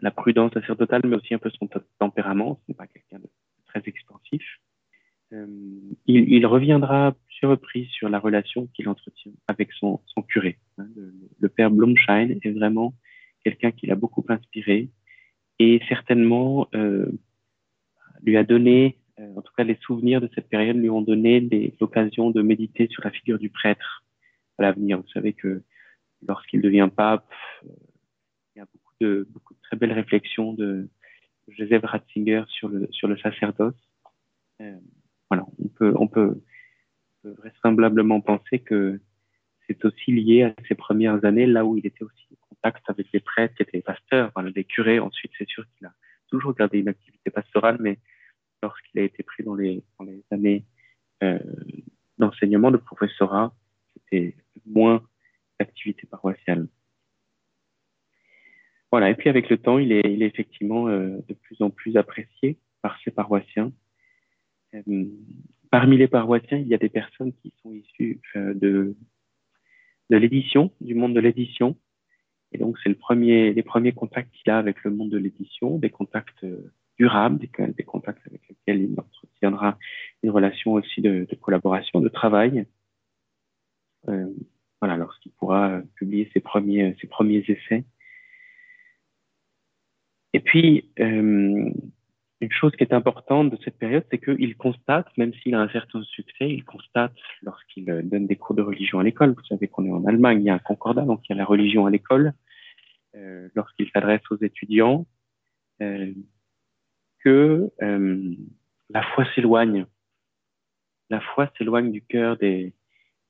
[0.00, 2.60] la prudence sacerdotale, mais aussi un peu son tempérament.
[2.62, 3.28] Ce n'est pas quelqu'un de
[3.66, 4.42] très expansif.
[5.32, 5.46] Euh,
[6.06, 10.58] il, reviendra plusieurs reprises sur la relation qu'il entretient avec son, curé.
[10.78, 10.86] Hein.
[11.40, 12.94] le, père Blomschein est vraiment
[13.44, 14.90] quelqu'un qui l'a beaucoup inspiré
[15.58, 17.10] et certainement euh,
[18.22, 21.72] lui a donné, euh, en tout cas les souvenirs de cette période lui ont donné
[21.80, 24.04] l'occasion de méditer sur la figure du prêtre
[24.58, 24.98] à l'avenir.
[24.98, 25.62] Vous savez que
[26.26, 27.30] lorsqu'il devient pape,
[27.64, 30.88] il y a beaucoup de, beaucoup de très belles réflexions de
[31.48, 33.74] Joseph Ratzinger sur le, sur le sacerdoce.
[34.60, 34.76] Euh,
[35.30, 36.40] voilà, on peut, on peut,
[37.24, 39.00] vraisemblablement penser que
[39.66, 43.06] c'est aussi lié à ses premières années, là où il était aussi en contact avec
[43.12, 44.98] les prêtres qui étaient pasteurs, enfin, des curés.
[44.98, 45.92] Ensuite, c'est sûr qu'il a
[46.28, 47.98] toujours gardé une activité pastorale, mais
[48.62, 50.64] lorsqu'il a été pris dans les, les années
[51.22, 51.38] euh,
[52.18, 53.54] d'enseignement, de professorat,
[53.94, 55.02] c'était moins
[55.58, 56.68] d'activité paroissiale.
[58.90, 62.58] Voilà, et puis avec le temps, il est, effectivement euh, de plus en plus apprécié
[62.82, 63.72] par ses paroissiens.
[64.74, 65.04] Euh,
[65.70, 68.96] parmi les paroissiens, il y a des personnes qui sont issues de,
[70.10, 71.76] de l'édition, du monde de l'édition.
[72.52, 75.78] Et donc, c'est le premier, les premiers contacts qu'il a avec le monde de l'édition,
[75.78, 76.44] des contacts
[76.98, 79.78] durables, des, contacts avec lesquels il entretiendra
[80.22, 82.66] une relation aussi de, de collaboration, de travail.
[84.08, 84.26] Euh,
[84.80, 87.84] voilà, lorsqu'il pourra publier ses premiers, ses premiers essais.
[90.32, 91.70] Et puis, euh,
[92.40, 95.68] une chose qui est importante de cette période, c'est qu'il constate, même s'il a un
[95.70, 99.68] certain succès, il constate lorsqu'il euh, donne des cours de religion à l'école, vous savez
[99.68, 101.86] qu'on est en Allemagne, il y a un concordat, donc il y a la religion
[101.86, 102.34] à l'école,
[103.14, 105.06] euh, lorsqu'il s'adresse aux étudiants,
[105.80, 106.12] euh,
[107.24, 108.34] que euh,
[108.90, 109.86] la foi s'éloigne.
[111.08, 112.74] La foi s'éloigne du cœur des,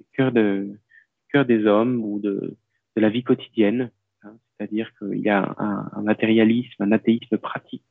[0.00, 2.56] du cœur de, du cœur des hommes ou de,
[2.96, 3.90] de la vie quotidienne.
[4.22, 7.84] Hein, C'est-à-dire qu'il y a un, un, matérialisme, un athéisme pratique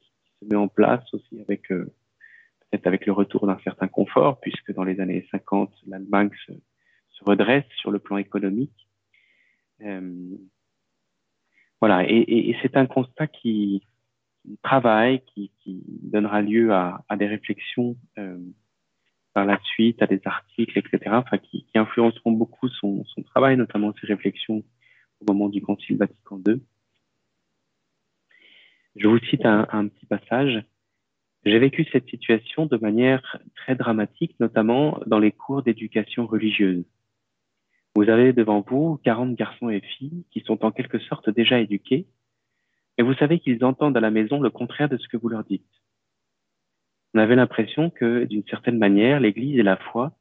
[0.49, 1.85] met en place aussi avec euh,
[2.59, 6.53] peut-être avec le retour d'un certain confort, puisque dans les années 50, l'Allemagne se,
[7.09, 8.87] se, redresse sur le plan économique.
[9.81, 10.35] Euh,
[11.79, 13.85] voilà, et, c'est un constat qui,
[14.63, 18.39] travaille, qui, donnera lieu à, des réflexions euh,
[19.33, 23.57] par la suite, à des articles, etc., enfin, qui, qui influenceront beaucoup son, son travail,
[23.57, 24.63] notamment ses réflexions
[25.19, 26.61] au moment du Concile Vatican II.
[28.95, 30.63] Je vous cite un, petit passage.
[31.43, 36.85] J'ai vécu cette situation de manière très dramatique, notamment dans les cours d'éducation religieuse.
[37.95, 42.07] Vous avez devant vous 40 garçons et filles qui sont en quelque sorte déjà éduqués,
[42.97, 45.43] et vous savez qu'ils entendent à la maison le contraire de ce que vous leur
[45.43, 45.65] dites.
[47.13, 50.17] On avait l'impression que, d'une certaine manière, l'Église et la foi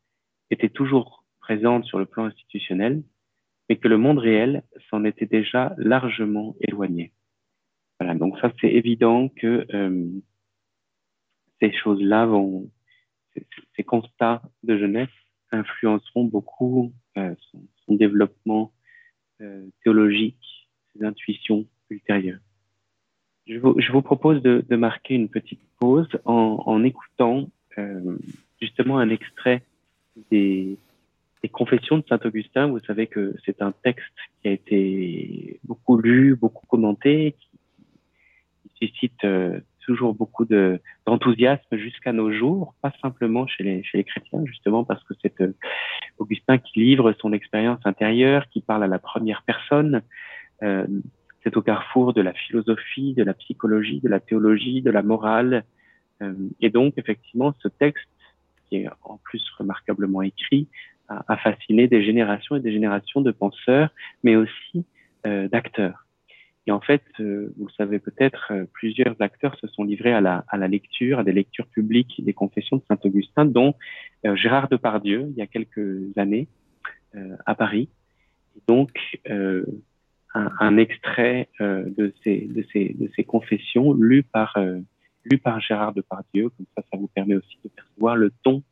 [0.50, 3.04] étaient toujours présentes sur le plan institutionnel,
[3.68, 7.12] mais que le monde réel s'en était déjà largement éloigné.
[8.14, 10.06] Donc ça c'est évident que euh,
[11.60, 12.28] ces choses-là
[13.76, 15.08] ces, constats de jeunesse
[15.50, 17.34] influenceront beaucoup euh,
[17.86, 18.72] son, développement
[19.40, 22.40] euh, théologique, ses intuitions ultérieures.
[23.46, 27.50] Je vous, propose de, marquer une petite pause en, écoutant
[28.60, 29.62] justement un extrait
[30.30, 30.78] des,
[31.52, 36.66] confessions de Saint-Augustin, vous savez que c'est un texte qui a été beaucoup lu, beaucoup
[36.66, 37.36] commenté,
[38.86, 40.46] suscite euh, toujours beaucoup
[41.06, 45.54] d'enthousiasme jusqu'à nos jours, pas simplement chez les, chrétiens, justement parce que c'est euh,
[46.18, 50.02] Augustin qui livre son expérience intérieure, qui parle à la première personne.
[50.62, 50.86] Euh,
[51.42, 55.64] c'est au carrefour de la philosophie, de la psychologie, de la théologie, de la morale.
[56.60, 58.08] Et donc, effectivement, ce texte,
[58.66, 60.68] qui est en plus remarquablement écrit,
[61.08, 63.90] a, fasciné des générations et des générations de penseurs,
[64.22, 64.86] mais aussi
[65.24, 66.03] d'acteurs.
[66.66, 70.22] Et en fait, euh, vous le savez peut-être, euh, plusieurs acteurs se sont livrés à
[70.22, 73.74] la, à la lecture, à des lectures publiques des confessions de Saint-Augustin, dont
[74.24, 76.48] euh, Gérard Depardieu, il y a quelques années,
[77.16, 77.90] euh, à Paris.
[78.56, 78.90] Et donc,
[79.26, 79.64] un,
[80.60, 84.56] un, extrait de ces, de, ces, de ces confessions lu par,
[85.24, 86.50] lu par Gérard Depardieu.
[86.50, 88.62] Comme ça, ça vous permet aussi de percevoir le ton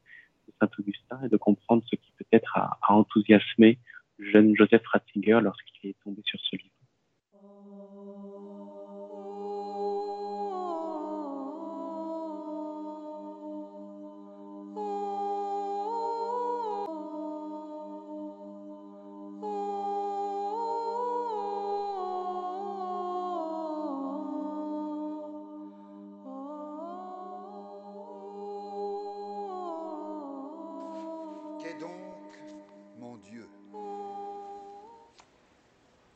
[0.61, 3.78] Saint-Augustin et de comprendre ce qui peut-être a, a enthousiasmé
[4.18, 6.71] le jeune Joseph Ratzinger lorsqu'il est tombé sur ce livre.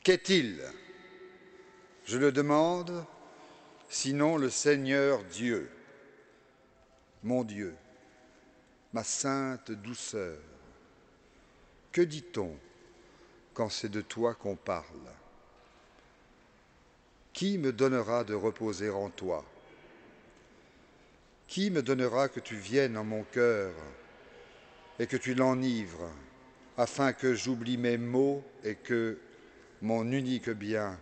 [0.07, 0.63] Qu'est-il?
[2.05, 3.05] Je le demande
[3.89, 5.69] sinon le Seigneur Dieu,
[7.25, 7.75] mon Dieu,
[8.93, 10.39] ma sainte douceur.
[11.91, 12.57] Que dit-on
[13.53, 15.11] quand c'est de toi qu'on parle?
[17.33, 19.45] Qui me donnera de reposer en toi?
[21.49, 23.73] Qui me donnera que tu viennes en mon cœur
[25.01, 26.09] et que tu l'enivres,
[26.77, 29.19] afin que j'oublie mes maux et que
[29.83, 30.99] mon unique bien,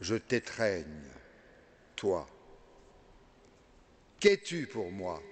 [0.00, 1.08] je t'étreigne,
[1.96, 2.26] toi.
[4.20, 5.22] Qu'es-tu pour moi?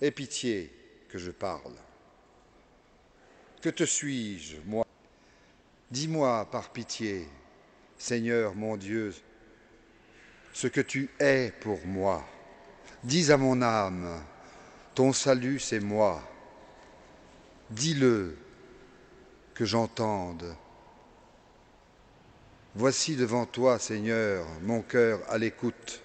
[0.00, 0.72] Aie pitié
[1.08, 1.74] que je parle.
[3.62, 4.84] Que te suis-je, moi?
[5.90, 7.26] Dis-moi par pitié,
[7.96, 9.14] Seigneur mon Dieu,
[10.52, 12.26] ce que tu es pour moi.
[13.04, 14.22] Dis à mon âme,
[14.94, 16.22] ton salut c'est moi.
[17.70, 18.36] Dis-le,
[19.56, 20.54] que j'entende.
[22.74, 26.02] Voici devant toi, Seigneur, mon cœur à l'écoute.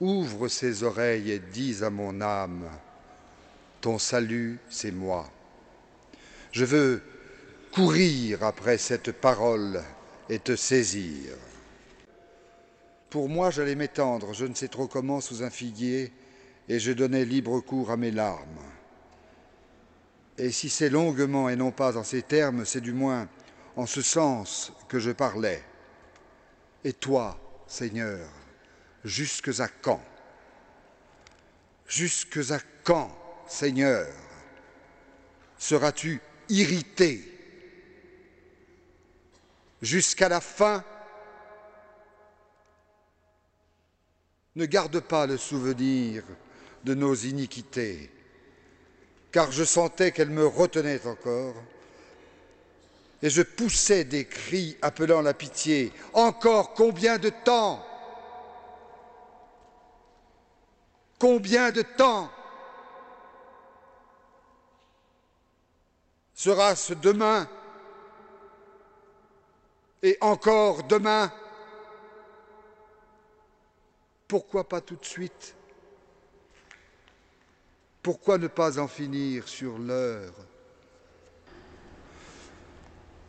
[0.00, 2.68] Ouvre ses oreilles et dis à mon âme,
[3.80, 5.30] ton salut, c'est moi.
[6.52, 7.02] Je veux
[7.72, 9.82] courir après cette parole
[10.28, 11.32] et te saisir.
[13.08, 16.12] Pour moi, j'allais m'étendre, je ne sais trop comment, sous un figuier,
[16.68, 18.60] et je donnais libre cours à mes larmes.
[20.40, 23.28] Et si c'est longuement et non pas en ces termes, c'est du moins
[23.76, 25.62] en ce sens que je parlais.
[26.82, 28.26] Et toi, Seigneur,
[29.04, 30.02] jusques à quand?
[31.86, 33.14] Jusques à quand,
[33.46, 34.06] Seigneur,
[35.58, 37.22] seras-tu irrité?
[39.82, 40.82] Jusqu'à la fin?
[44.56, 46.24] Ne garde pas le souvenir
[46.84, 48.10] de nos iniquités,
[49.32, 51.54] car je sentais qu'elle me retenait encore,
[53.22, 55.92] et je poussais des cris appelant la pitié.
[56.14, 57.84] Encore combien de temps?
[61.18, 62.30] Combien de temps?
[66.32, 67.46] Sera-ce demain?
[70.02, 71.30] Et encore demain?
[74.26, 75.54] Pourquoi pas tout de suite?
[78.02, 80.32] Pourquoi ne pas en finir sur l'heure?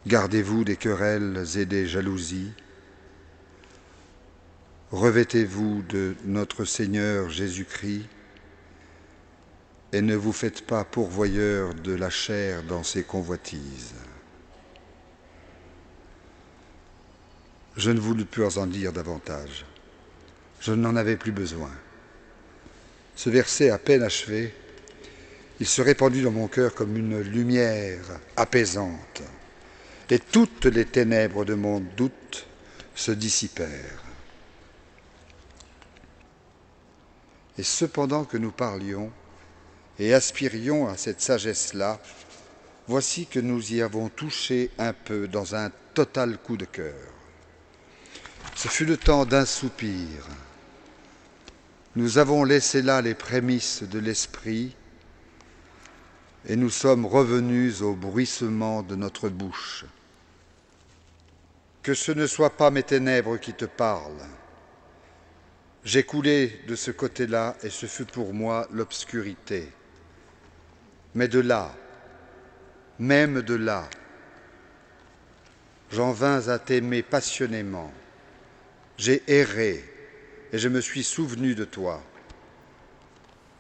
[0.07, 2.53] Gardez-vous des querelles et des jalousies
[4.91, 8.07] Revêtez-vous de notre Seigneur Jésus-Christ
[9.93, 13.93] et ne vous faites pas pourvoyeur de la chair dans ses convoitises.
[17.75, 19.65] Je ne voulus plus en dire davantage.
[20.59, 21.71] Je n'en avais plus besoin.
[23.15, 24.53] Ce verset à peine achevé,
[25.61, 29.21] il se répandit dans mon cœur comme une lumière apaisante,
[30.09, 32.47] et toutes les ténèbres de mon doute
[32.95, 34.03] se dissipèrent.
[37.59, 39.11] Et cependant que nous parlions
[39.99, 42.01] et aspirions à cette sagesse-là,
[42.87, 47.13] voici que nous y avons touché un peu dans un total coup de cœur.
[48.55, 50.27] Ce fut le temps d'un soupir.
[51.95, 54.75] Nous avons laissé là les prémices de l'esprit
[56.47, 59.85] et nous sommes revenus au bruissement de notre bouche.
[61.83, 64.27] Que ce ne soit pas mes ténèbres qui te parlent,
[65.83, 69.71] j'ai coulé de ce côté-là et ce fut pour moi l'obscurité.
[71.15, 71.75] Mais de là,
[72.99, 73.89] même de là,
[75.91, 77.91] j'en vins à t'aimer passionnément.
[78.97, 79.83] J'ai erré
[80.53, 82.03] et je me suis souvenu de toi.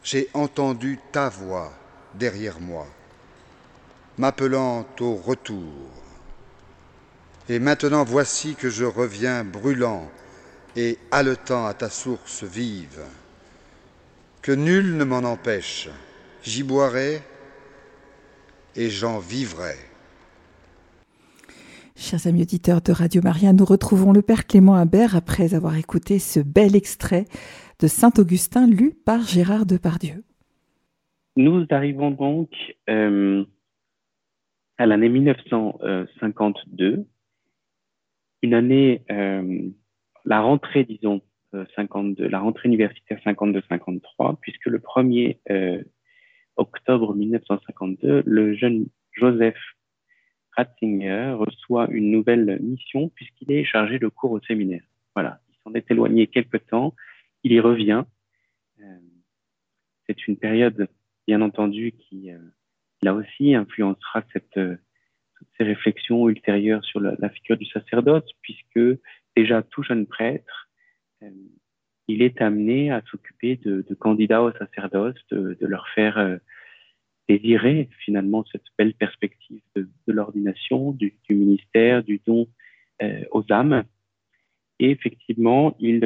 [0.03, 1.73] J'ai entendu ta voix
[2.15, 2.87] derrière moi,
[4.17, 5.89] m'appelant au retour.
[7.49, 10.09] Et maintenant voici que je reviens brûlant
[10.75, 13.01] et haletant à ta source vive.
[14.41, 15.89] Que nul ne m'en empêche.
[16.43, 17.21] J'y boirai
[18.75, 19.75] et j'en vivrai.
[21.95, 26.17] Chers amis auditeurs de Radio Maria, nous retrouvons le Père Clément Imbert après avoir écouté
[26.17, 27.25] ce bel extrait
[27.79, 30.23] de Saint Augustin lu par Gérard Depardieu.
[31.35, 32.51] Nous arrivons donc
[32.89, 33.45] euh,
[34.77, 37.05] à l'année 1952,
[38.41, 39.69] une année euh,
[40.25, 41.21] la rentrée, disons,
[41.75, 45.83] 52, euh, la rentrée universitaire 52-53, puisque le 1er euh,
[46.55, 49.57] octobre 1952, le jeune Joseph
[50.55, 54.83] Ratzinger reçoit une nouvelle mission puisqu'il est chargé de cours au séminaire.
[55.15, 56.93] Voilà, il s'en est éloigné quelque temps,
[57.43, 58.03] il y revient.
[60.07, 60.89] C'est une période,
[61.27, 62.29] bien entendu, qui
[63.03, 68.99] là aussi influencera cette, toutes ces réflexions ultérieures sur la, la figure du sacerdoce, puisque
[69.35, 70.69] déjà tout jeune prêtre,
[72.07, 76.39] il est amené à s'occuper de, candidats au sacerdoce, de, leur faire
[77.29, 82.47] désirer finalement cette belle perspective de, l'ordination, du, ministère, du don
[83.31, 83.83] aux âmes.
[84.79, 86.03] Et effectivement, il,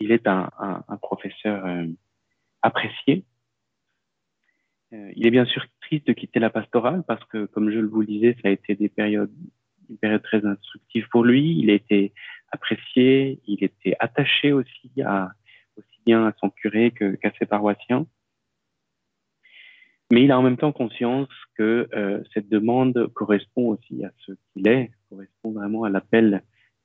[0.00, 1.64] il est un, un professeur
[2.62, 3.33] apprécié euh,
[5.16, 8.06] il est bien sûr triste de quitter la pastorale parce que, comme je vous le
[8.06, 9.32] disais, ça a été des périodes,
[9.90, 11.58] une période très instructive pour lui.
[11.58, 12.12] Il a été
[12.50, 15.30] apprécié, il était attaché aussi à,
[15.76, 18.06] aussi bien à son curé qu'à ses paroissiens.
[20.12, 24.32] Mais il a en même temps conscience que euh, cette demande correspond aussi à ce
[24.52, 26.42] qu'il est, correspond vraiment à l'appel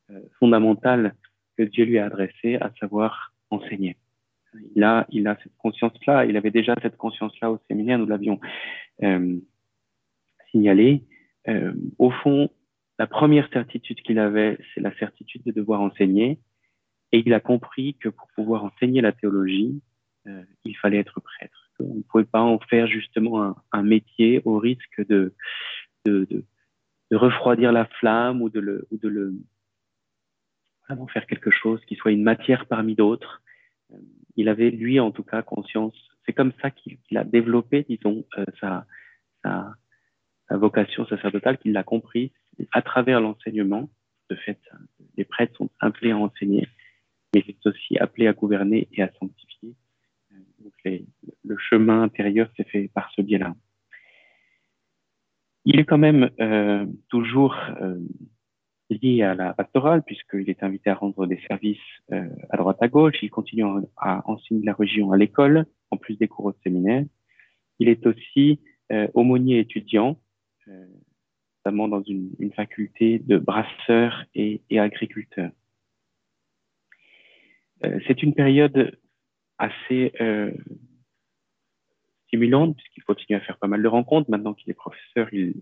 [0.10, 1.16] euh, fondamental
[1.58, 3.98] que Dieu lui a adressé, à savoir enseigner
[4.76, 5.08] il a,
[5.44, 6.26] cette conscience-là.
[6.26, 8.00] Il avait déjà cette conscience-là au séminaire.
[8.00, 8.40] Nous l'avions
[9.04, 9.38] euh,
[10.52, 11.04] signalé.
[11.48, 12.50] Euh, au fond,
[12.98, 16.40] la première certitude qu'il avait, c'est la certitude de devoir enseigner.
[17.12, 19.82] Et il a compris que pour pouvoir enseigner la théologie,
[20.28, 21.72] euh, il fallait être prêtre.
[21.80, 25.34] On ne pouvait pas en faire justement un, métier au risque de,
[27.12, 28.88] refroidir la flamme ou de le,
[31.14, 33.42] faire quelque chose qui soit une matière parmi d'autres
[34.36, 35.96] il avait, lui, en tout cas, conscience.
[36.26, 38.86] C'est comme ça qu'il a développé, disons, euh, sa,
[39.44, 39.76] sa,
[40.52, 42.32] vocation sacerdotale, qu'il l'a compris
[42.72, 43.90] à travers l'enseignement.
[44.30, 44.60] De fait,
[45.18, 46.68] les prêtres sont appelés à enseigner,
[47.34, 49.74] mais ils sont aussi appelés à gouverner et à sanctifier.
[50.60, 53.56] Donc le chemin intérieur s'est fait par ce biais-là.
[55.66, 58.00] Il est quand même euh, toujours euh,
[58.90, 61.78] lié à la pastorale, puisqu'il est invité à rendre des services
[62.12, 63.16] euh, à droite à gauche.
[63.22, 63.64] Il continue
[63.98, 67.06] à enseigner la religion à l'école, en plus des cours au séminaire.
[67.80, 68.60] Il est aussi
[68.92, 70.20] euh, aumônier étudiant,
[70.68, 70.86] euh,
[71.66, 75.52] notamment dans une, faculté de brasseurs et, et agriculteurs.
[77.86, 78.98] Euh, c'est une période
[79.58, 80.14] assez
[82.30, 84.30] stimulante puisqu'il continue à faire pas mal de rencontres.
[84.30, 85.54] Maintenant qu'il est professeur, il,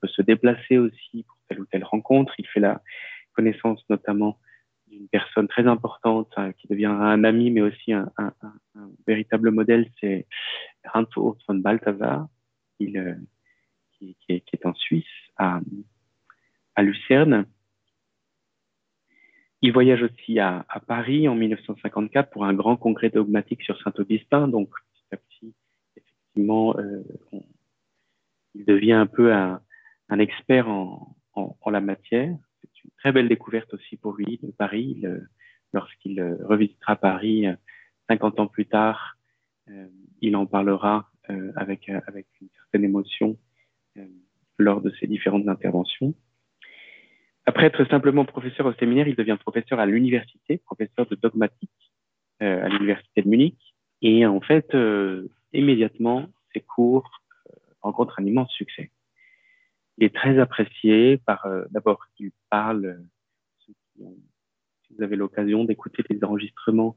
[0.00, 2.34] peut se déplacer aussi pour telle ou telle rencontre.
[2.38, 2.82] Il fait la
[3.34, 4.38] connaissance notamment
[4.88, 8.10] d'une personne très importante hein, qui devient un ami, mais aussi un,
[9.06, 10.26] véritable modèle, c'est
[10.94, 12.26] Hans Urs von Balthasar,
[12.80, 13.14] euh,
[13.98, 15.04] qui, est, en Suisse,
[15.36, 15.60] à,
[16.78, 17.44] Lucerne.
[19.60, 24.48] Il voyage aussi à, à, Paris en 1954 pour un grand congrès dogmatique sur Saint-Augustin,
[24.48, 24.70] donc
[26.48, 27.02] euh,
[28.54, 29.60] il devient un peu un,
[30.18, 31.16] expert en,
[31.70, 32.36] la matière.
[32.60, 35.02] C'est une très belle découverte aussi pour lui de Paris.
[35.72, 37.46] Lorsqu'il euh, revisitera Paris
[38.08, 39.16] 50 euh, ans plus tard,
[39.70, 39.86] euh,
[40.20, 42.00] il en parlera euh, avec, une
[42.56, 43.38] certaine émotion
[43.96, 44.04] euh,
[44.58, 46.14] lors de ses différentes interventions.
[47.46, 51.70] Après être simplement professeur au séminaire, il devient professeur à l'université, professeur de dogmatique
[52.38, 53.74] à l'université de Munich.
[54.00, 54.74] Et en fait,
[55.52, 57.10] immédiatement, ses cours
[57.82, 58.90] rencontrent un immense succès
[60.00, 66.02] il est très apprécié par, euh, d'abord, il parle, euh, si vous avez l'occasion d'écouter
[66.08, 66.96] des enregistrements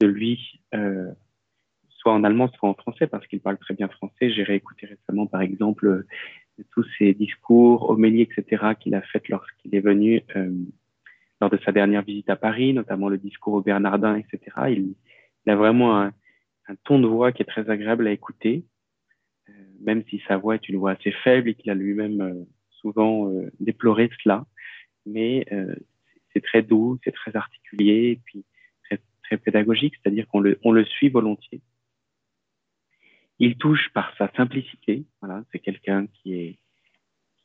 [0.00, 1.10] de lui, euh,
[1.88, 4.30] soit en allemand, soit en français, parce qu'il parle très bien français.
[4.30, 6.06] J'ai réécouté récemment, par exemple, euh,
[6.72, 10.52] tous ses discours, homélies, etc., qu'il a fait lorsqu'il est venu euh,
[11.40, 14.40] lors de sa dernière visite à Paris, notamment le discours au Bernardin, etc.
[14.68, 14.94] Il,
[15.46, 16.12] il a vraiment un,
[16.72, 18.64] un, ton de voix qui est très agréable à écouter
[19.82, 23.30] même si sa voix est une voix assez faible et qu'il a lui-même euh, souvent
[23.30, 24.46] euh, déploré cela.
[25.04, 25.74] Mais euh,
[26.32, 28.44] c'est très doux, c'est très articulé, et puis
[28.84, 28.98] très,
[29.38, 31.62] pédagogique, c'est-à-dire qu'on le, suit volontiers.
[33.38, 35.06] Il touche par sa simplicité.
[35.22, 36.58] Voilà, c'est quelqu'un qui est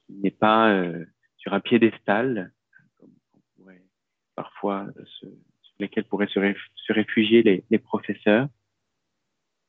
[0.06, 1.06] qui n'est pas euh,
[1.38, 2.52] sur un piédestal,
[2.98, 3.84] comme on pourrait
[4.36, 5.28] parfois se,
[5.80, 8.50] lesquels pourraient se, réfugier les professeurs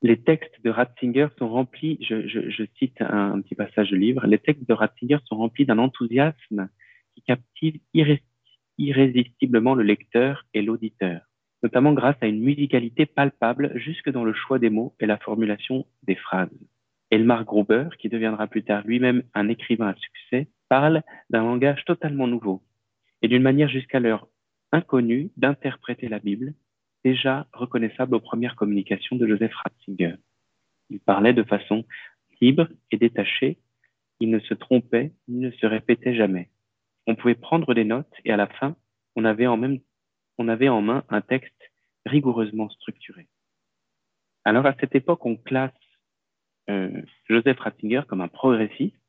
[0.02, 4.38] les textes de Ratzinger sont remplis, je, je, cite un, petit passage de livre, les
[4.38, 6.68] textes de Ratzinger sont remplis d'un enthousiasme
[7.14, 8.22] qui captive irré
[8.80, 11.22] irrésistiblement le lecteur et l'auditeur,
[11.64, 15.84] notamment grâce à une musicalité palpable jusque dans le choix des mots et la formulation
[16.04, 16.56] des phrases.
[17.10, 22.28] Elmar Gruber, qui deviendra plus tard lui-même un écrivain à succès, parle d'un langage totalement
[22.28, 22.62] nouveau
[23.20, 24.28] et d'une manière jusqu'alors
[24.70, 26.54] inconnue d'interpréter la Bible
[27.12, 30.16] déjà reconnaissable aux premières communications de Joseph Ratzinger.
[30.90, 31.84] Il parlait de façon
[32.40, 33.58] libre et détachée,
[34.20, 36.50] il ne se trompait ni ne se répétait jamais.
[37.06, 38.76] On pouvait prendre des notes et à la fin,
[39.16, 41.62] on avait en, main un texte
[42.04, 43.26] rigoureusement structuré.
[44.44, 45.72] Alors à cette époque, on classe
[46.68, 49.02] euh, Joseph Ratzinger comme un progressiste,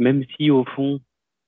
[0.00, 1.00] même si au fond,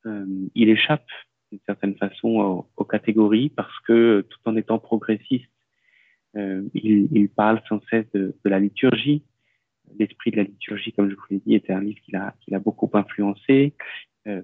[0.07, 0.27] euh,
[0.57, 1.09] il échappe
[1.51, 5.51] d'une certaine façon aux, catégories parce que tout en étant progressiste,
[6.37, 9.23] euh, il, parle sans cesse de, la liturgie.
[9.99, 12.55] L'esprit de la liturgie, comme je vous l'ai dit, était un livre qu'il a, qu'il
[12.55, 13.75] a beaucoup influencé.
[14.27, 14.43] Euh,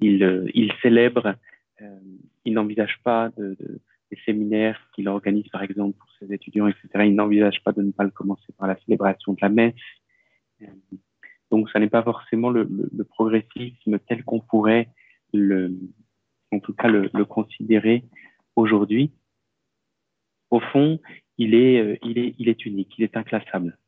[0.00, 0.46] il, euh,
[0.82, 1.34] célèbre,
[1.82, 1.98] euh,
[2.44, 3.80] il n'envisage pas de, de,
[4.10, 6.88] des séminaires qu'il organise, par exemple, pour ses étudiants, etc.
[7.06, 9.74] Il n'envisage pas de ne pas le commencer par la célébration de la messe.
[10.62, 10.66] Euh,
[11.50, 14.88] donc, ça n'est pas forcément le, le progressisme tel qu'on pourrait
[15.32, 15.72] le,
[16.52, 18.04] en tout cas le, considérer
[18.56, 19.12] aujourd'hui.
[20.50, 20.98] Au fond,
[21.36, 23.78] il est, euh, il, est, il est unique, il est inclassable.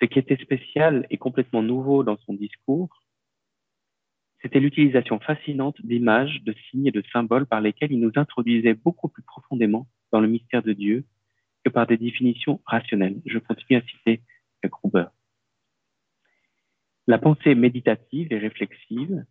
[0.00, 2.88] Ce qui était spécial et complètement nouveau dans son discours,
[4.42, 9.08] c'était l'utilisation fascinante d'images, de signes et de symboles par lesquels il nous introduisait beaucoup
[9.08, 11.04] plus profondément dans le mystère de Dieu
[11.62, 13.20] que par des définitions rationnelles.
[13.26, 14.22] Je continue à citer
[14.64, 15.06] Gruber.
[17.06, 19.24] La pensée méditative et réflexive,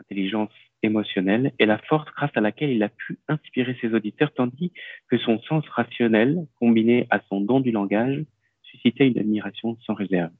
[0.00, 0.52] intelligence
[0.82, 4.72] émotionnelle, est la force grâce à laquelle il a pu inspirer ses auditeurs, tandis
[5.08, 8.24] que son sens rationnel, combiné à son don du langage,
[8.62, 10.32] suscitait une admiration sans réserve.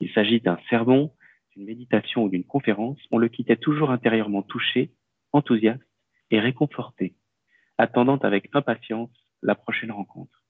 [0.00, 1.12] Il s'agit d'un sermon,
[1.54, 4.90] d'une méditation ou d'une conférence, on le quittait toujours intérieurement touché,
[5.32, 5.82] enthousiaste
[6.30, 7.14] et réconforté,
[7.78, 9.10] attendant avec impatience
[9.42, 10.42] la prochaine rencontre.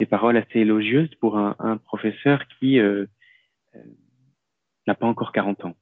[0.00, 3.06] Des paroles assez élogieuses pour un, professeur qui euh,
[3.74, 3.82] euh,
[4.86, 5.76] n'a pas encore 40 ans.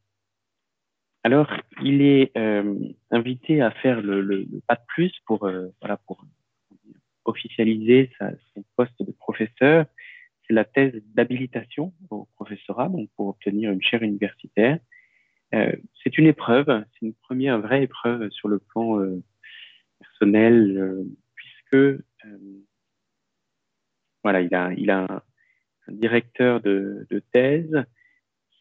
[1.25, 1.49] Alors,
[1.83, 2.75] il est euh,
[3.11, 6.25] invité à faire le, le, le, pas de plus pour, euh, voilà, pour
[7.25, 9.87] officialiser sa, son poste de professeur
[10.47, 14.79] c'est la thèse d'habilitation au professorat, donc pour obtenir une chaire universitaire.
[15.55, 19.23] Euh, c'est une épreuve, c'est une première vraie épreuve sur le plan euh,
[19.99, 21.05] personnel, euh,
[21.35, 22.01] puisque euh,
[24.23, 25.23] voilà, il a, il a un,
[25.89, 27.85] un directeur de, de, thèse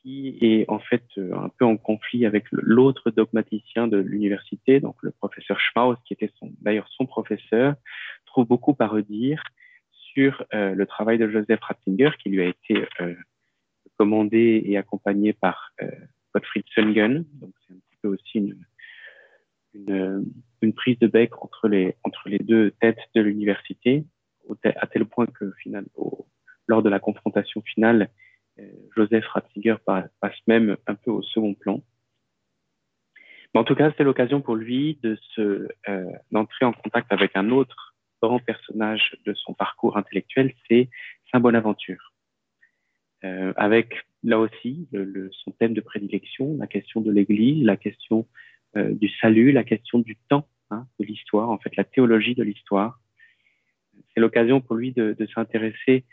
[0.02, 4.95] qui est en fait euh, un peu en conflit avec l'autre dogmaticien de l'université, donc
[5.02, 6.32] le professeur Schmaus, qui était
[6.62, 7.76] d'ailleurs son professeur,
[8.26, 9.43] trouve beaucoup à redire
[9.91, 13.14] sur euh, le travail de Joseph Ratzinger, qui lui a été euh,
[13.97, 15.74] commandé et accompagné par
[16.34, 17.26] Gottfried Söllgen.
[17.34, 18.56] Donc, c'est un petit peu aussi
[19.76, 20.26] une,
[20.62, 24.04] une, prise de bec entre les, entre les deux têtes de l'université,
[24.64, 26.26] à tel point que, final, au,
[26.68, 28.10] lors de la confrontation finale,
[28.95, 31.82] Joseph Ratzinger passe même un peu au second plan.
[33.53, 35.68] Mais en tout cas, c'est l'occasion pour lui de euh,
[36.32, 40.89] d'entrer en contact avec un autre grand personnage de son parcours intellectuel, c'est
[41.32, 42.14] Saint Bonaventure.
[43.24, 43.93] Euh, avec
[44.24, 48.28] là aussi le, son thème de prédilection, la question de l'Église, la question
[48.78, 52.43] euh, du salut, la question du temps, hein, de l'histoire, en fait la théologie de
[52.43, 52.99] l'histoire.
[54.14, 56.05] C'est l'occasion pour lui de s'intéresser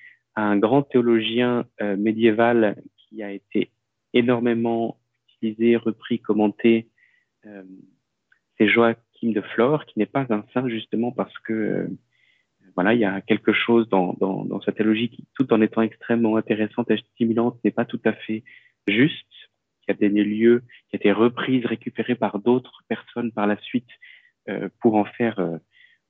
[0.43, 3.71] un grand théologien euh, médiéval qui a été
[4.13, 6.89] énormément utilisé, repris, commenté.
[7.47, 7.63] Euh,
[8.57, 11.89] c'est Joachim de Flore, qui n'est pas un saint justement parce que euh,
[12.75, 15.83] voilà, il y a quelque chose dans, dans, dans sa théologie qui, tout en étant
[15.83, 18.45] extrêmement intéressante et stimulante, n'est pas tout à fait
[18.87, 19.27] juste,
[19.83, 23.89] qui a donné lieu, qui a été reprise, récupérée par d'autres personnes par la suite
[24.81, 25.37] pour en faire,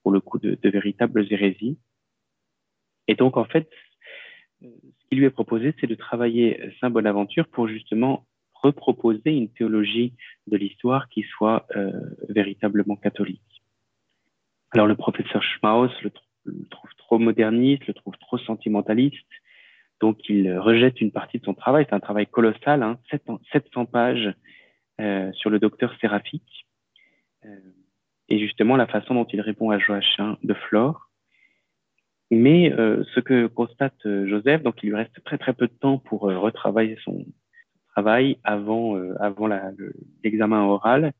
[0.03, 1.79] pour le coup, de, véritables hérésies.
[3.09, 3.69] Et donc, en fait,
[4.61, 8.27] ce qui lui est proposé, c'est de travailler Saint Bonaventure pour justement
[8.63, 10.15] reproposer une théologie
[10.47, 11.93] de l'histoire qui soit euh,
[12.29, 13.63] véritablement catholique.
[14.73, 16.11] Alors le professeur Schmaus le,
[16.71, 19.27] trouve trop moderniste, le trouve trop sentimentaliste,
[20.01, 21.87] donc il rejette une partie de son travail.
[21.89, 22.99] C'est un travail colossal, hein,
[23.53, 24.33] 700 pages
[25.01, 26.67] euh, sur le docteur séraphique.
[27.45, 27.57] Euh,
[28.29, 31.08] et justement la façon dont il répond à Joachim de Flore.
[32.31, 35.73] Mais euh, ce que constate euh, Joseph, donc il lui reste très très peu de
[35.73, 37.25] temps pour euh, retravailler son,
[37.99, 39.49] travail avant, euh, avant
[40.23, 41.13] l'examen le, oral,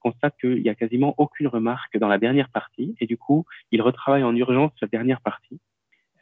[0.00, 3.82] constate qu'il n'y a quasiment aucune remarque dans la dernière partie et du coup, il
[3.82, 5.60] retravaille en urgence la dernière partie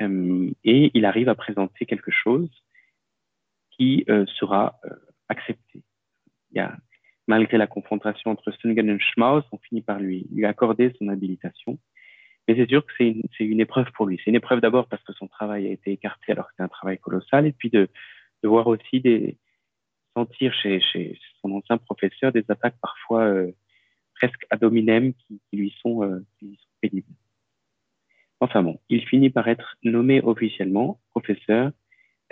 [0.02, 2.50] euh, et il arrive à présenter quelque chose
[3.70, 4.04] qui
[4.38, 4.78] sera
[5.30, 5.82] accepté.
[6.50, 6.76] Il y a,
[7.28, 11.78] malgré la confrontation entre Stungen et Schmaus, on finit par lui, lui accorder son habilitation.
[12.48, 14.18] Mais c'est sûr que c'est une, épreuve pour lui.
[14.18, 16.68] C'est une épreuve d'abord parce que son travail a été écarté alors que c'est un
[16.68, 17.88] travail colossal et puis de,
[18.42, 19.36] voir aussi des,
[20.16, 20.80] sentir chez,
[21.40, 23.52] son ancien professeur des attaques parfois euh,
[24.14, 27.14] presque ad hominem qui, qui, lui sont, euh, qui lui sont pénibles.
[28.40, 31.72] Enfin bon, il finit par être nommé officiellement professeur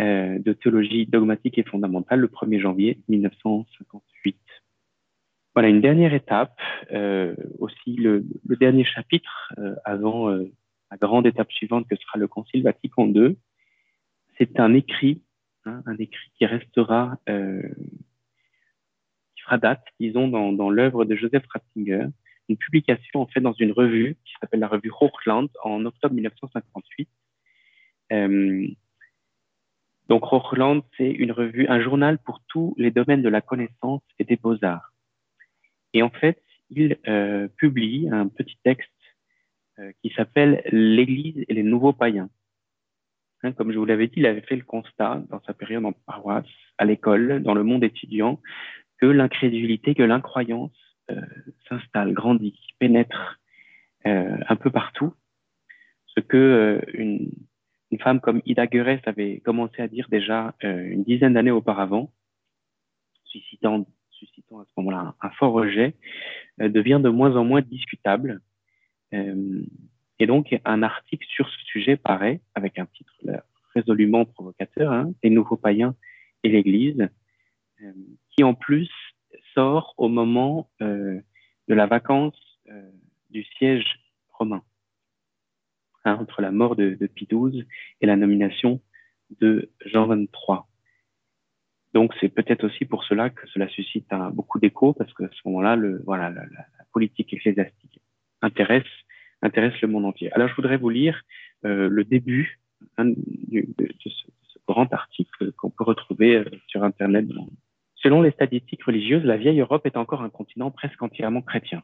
[0.00, 4.36] euh, de théologie dogmatique et fondamentale le 1er janvier 1958.
[5.58, 6.56] Voilà une dernière étape,
[6.92, 10.52] euh, aussi le, dernier chapitre euh, avant euh,
[10.88, 13.36] la grande étape suivante que sera le Concile Vatican II.
[14.36, 15.20] C'est un écrit
[15.64, 17.32] hein, un écrit qui restera, qui
[19.36, 22.06] extra date, disons, dans, l'œuvre de Joseph Ratzinger,
[22.48, 27.08] une publication en fait dans une revue qui s'appelle la revue Hochland en octobre 1958.
[28.12, 28.68] Euh,
[30.08, 34.24] donc Hochland, c'est une revue, un journal pour tous les domaines de la connaissance et
[34.24, 34.92] des beaux-arts.
[35.94, 38.90] Et en fait, il euh, publie un petit texte
[39.78, 42.28] euh, qui s'appelle L'Église et les nouveaux païens.
[43.42, 45.92] Hein, comme je vous l'avais dit, il avait fait le constat dans sa période en
[45.92, 48.40] paroisse, à l'école, dans le monde étudiant,
[48.98, 50.72] que l'incrédulité, que l'incroyance
[51.10, 51.20] euh,
[51.68, 53.40] s'installe, grandit, pénètre
[54.06, 55.14] euh, un peu partout.
[56.06, 57.30] Ce que euh, une,
[57.90, 62.12] une, femme comme Ida Guerres avait commencé à dire déjà une dizaine d'années auparavant,
[63.24, 63.86] suscitant,
[64.18, 65.94] suscitant à ce moment-là un, fort rejet,
[66.58, 68.40] devient de moins en moins discutable.
[69.12, 73.14] et donc, un article sur ce sujet paraît, avec un titre
[73.74, 75.94] résolument provocateur, hein, Les nouveaux païens
[76.42, 77.08] et l'Église,
[78.30, 78.90] qui en plus
[79.54, 81.20] sort au moment euh,
[81.68, 82.38] de la vacance
[82.70, 82.90] euh,
[83.30, 83.84] du siège
[84.32, 84.62] romain,
[86.04, 87.64] hein, entre la mort de, de, Pie XII
[88.00, 88.80] et la nomination
[89.40, 90.67] de Jean XXIII.
[91.98, 95.40] Donc c'est peut-être aussi pour cela que cela suscite beaucoup d'écho, parce que à ce
[95.46, 96.44] moment-là, voilà, la,
[96.92, 98.00] politique ecclésiastique
[98.40, 98.84] intéresse,
[99.42, 100.32] le monde entier.
[100.32, 101.20] Alors je voudrais vous lire
[101.64, 102.60] euh, le début
[102.98, 103.66] de,
[103.98, 104.08] ce,
[104.68, 107.26] grand article qu'on peut retrouver euh, sur Internet
[107.96, 111.82] Selon les statistiques religieuses, la vieille Europe est encore un continent presque entièrement chrétien.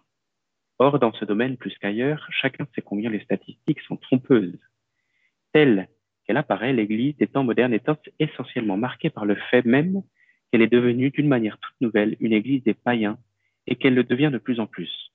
[0.79, 4.61] Or, dans ce domaine plus qu'ailleurs, chacun sait combien les statistiques sont trompeuses.
[6.25, 10.03] Telle qu'elle apparaît, l'Église des temps modernes est essentiellement marquée par le fait même
[10.51, 13.19] qu'elle est devenue d'une manière toute nouvelle une Église des païens
[13.67, 15.13] et qu'elle le devient de plus en plus.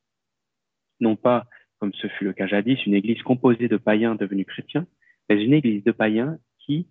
[0.99, 1.47] Non pas,
[1.80, 4.86] comme ce fut le cas jadis, une Église composée de païens devenus chrétiens,
[5.30, 6.88] mais une Église de païens qui,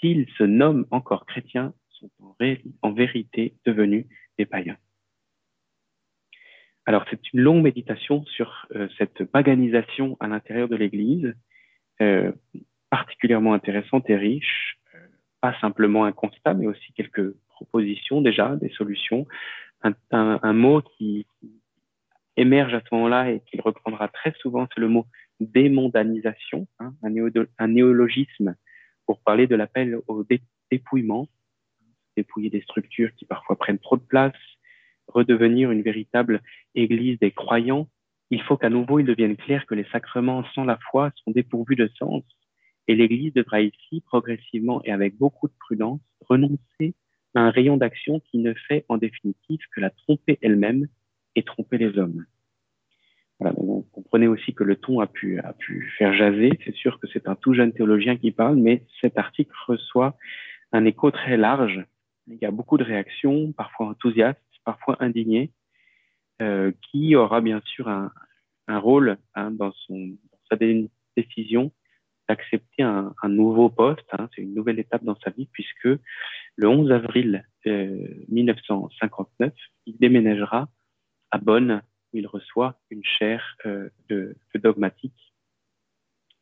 [0.00, 2.10] s'ils se nomment encore chrétiens, sont
[2.80, 4.06] en vérité devenus
[4.38, 4.78] des païens.
[6.86, 11.34] Alors, c'est une longue méditation sur euh, cette paganisation à l'intérieur de l'Église,
[12.00, 12.32] euh,
[12.90, 14.78] particulièrement intéressante et riche.
[14.94, 14.98] Euh,
[15.40, 19.26] pas simplement un constat, mais aussi quelques propositions déjà, des solutions.
[19.82, 21.26] Un, un, un mot qui,
[22.38, 25.06] émerge à ce moment-là et qu'il reprendra très souvent, c'est le mot
[25.40, 27.12] démondanisation, hein, un,
[27.58, 28.54] un, néologisme
[29.06, 30.24] pour parler de l'appel au
[30.70, 31.28] dépouillement,
[32.16, 34.36] dépouiller des structures qui parfois prennent trop de place,
[35.08, 36.40] redevenir une véritable
[36.74, 37.88] église des croyants,
[38.30, 41.76] il faut qu'à nouveau il devienne clair que les sacrements sans la foi sont dépourvus
[41.76, 42.22] de sens
[42.88, 46.94] et l'Église devra ici, progressivement et avec beaucoup de prudence, renoncer
[47.34, 50.88] à un rayon d'action qui ne fait en définitive que la tromper elle-même
[51.36, 52.24] et tromper les hommes.
[53.38, 55.40] Voilà, vous comprenez aussi que le ton a pu,
[55.96, 56.58] faire jaser.
[56.64, 60.16] C'est sûr que c'est un tout jeune théologien qui parle, mais cet article reçoit
[60.72, 61.84] un écho très large
[62.28, 65.50] il y a beaucoup de réactions, parfois enthousiastes, parfois indignées,
[66.42, 68.10] euh, qui aura bien sûr un,
[68.68, 69.72] rôle hein, dans
[70.50, 70.56] sa
[71.16, 71.72] décision
[72.28, 74.06] d'accepter un, nouveau poste.
[74.12, 75.88] Hein, c'est une nouvelle étape dans sa vie puisque
[76.56, 79.52] le 11 avril euh, 1959,
[79.86, 80.68] il déménagera
[81.30, 85.34] à Bonn où il reçoit une chaire euh, de, dogmatique,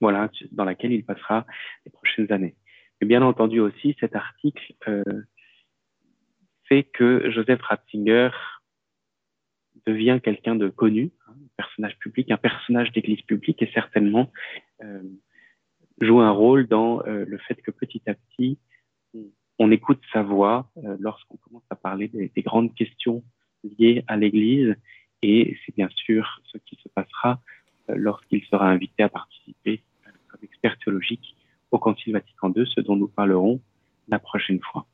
[0.00, 1.46] voilà, dans laquelle il passera
[1.84, 2.56] les prochaines années.
[3.00, 5.02] Et bien entendu aussi, cet article euh,
[6.64, 8.30] fait que Joseph Ratzinger
[9.86, 14.32] devient quelqu'un de connu, un personnage public, un personnage d'église publique et certainement
[14.82, 15.02] euh,
[16.00, 18.58] joue un rôle dans euh, le fait que petit à petit,
[19.58, 23.22] on, écoute sa voix euh, lorsqu'on commence à parler des, des, grandes questions
[23.64, 24.76] liées à l'église
[25.22, 27.40] et c'est bien sûr ce qui se passera
[27.88, 29.82] euh, lorsqu'il sera invité à participer
[30.28, 31.36] comme expert théologique
[31.70, 33.60] au Concile Vatican II, ce dont nous parlerons
[34.08, 34.86] la prochaine fois.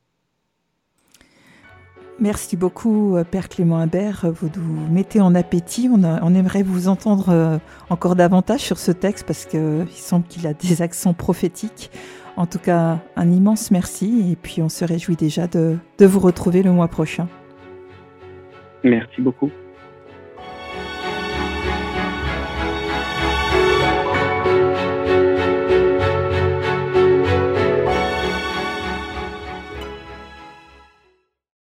[2.20, 4.26] Merci beaucoup, euh, Père Clément Imbert.
[4.32, 5.88] Vous nous mettez en appétit.
[5.90, 7.58] On, aimerait vous entendre euh,
[7.90, 11.90] encore davantage sur ce texte parce qu'il semble qu'il a des accents prophétiques.
[12.36, 16.62] En tout cas, un immense merci et puis on se réjouit déjà de vous retrouver
[16.62, 17.28] le mois prochain.
[18.84, 19.50] Merci beaucoup.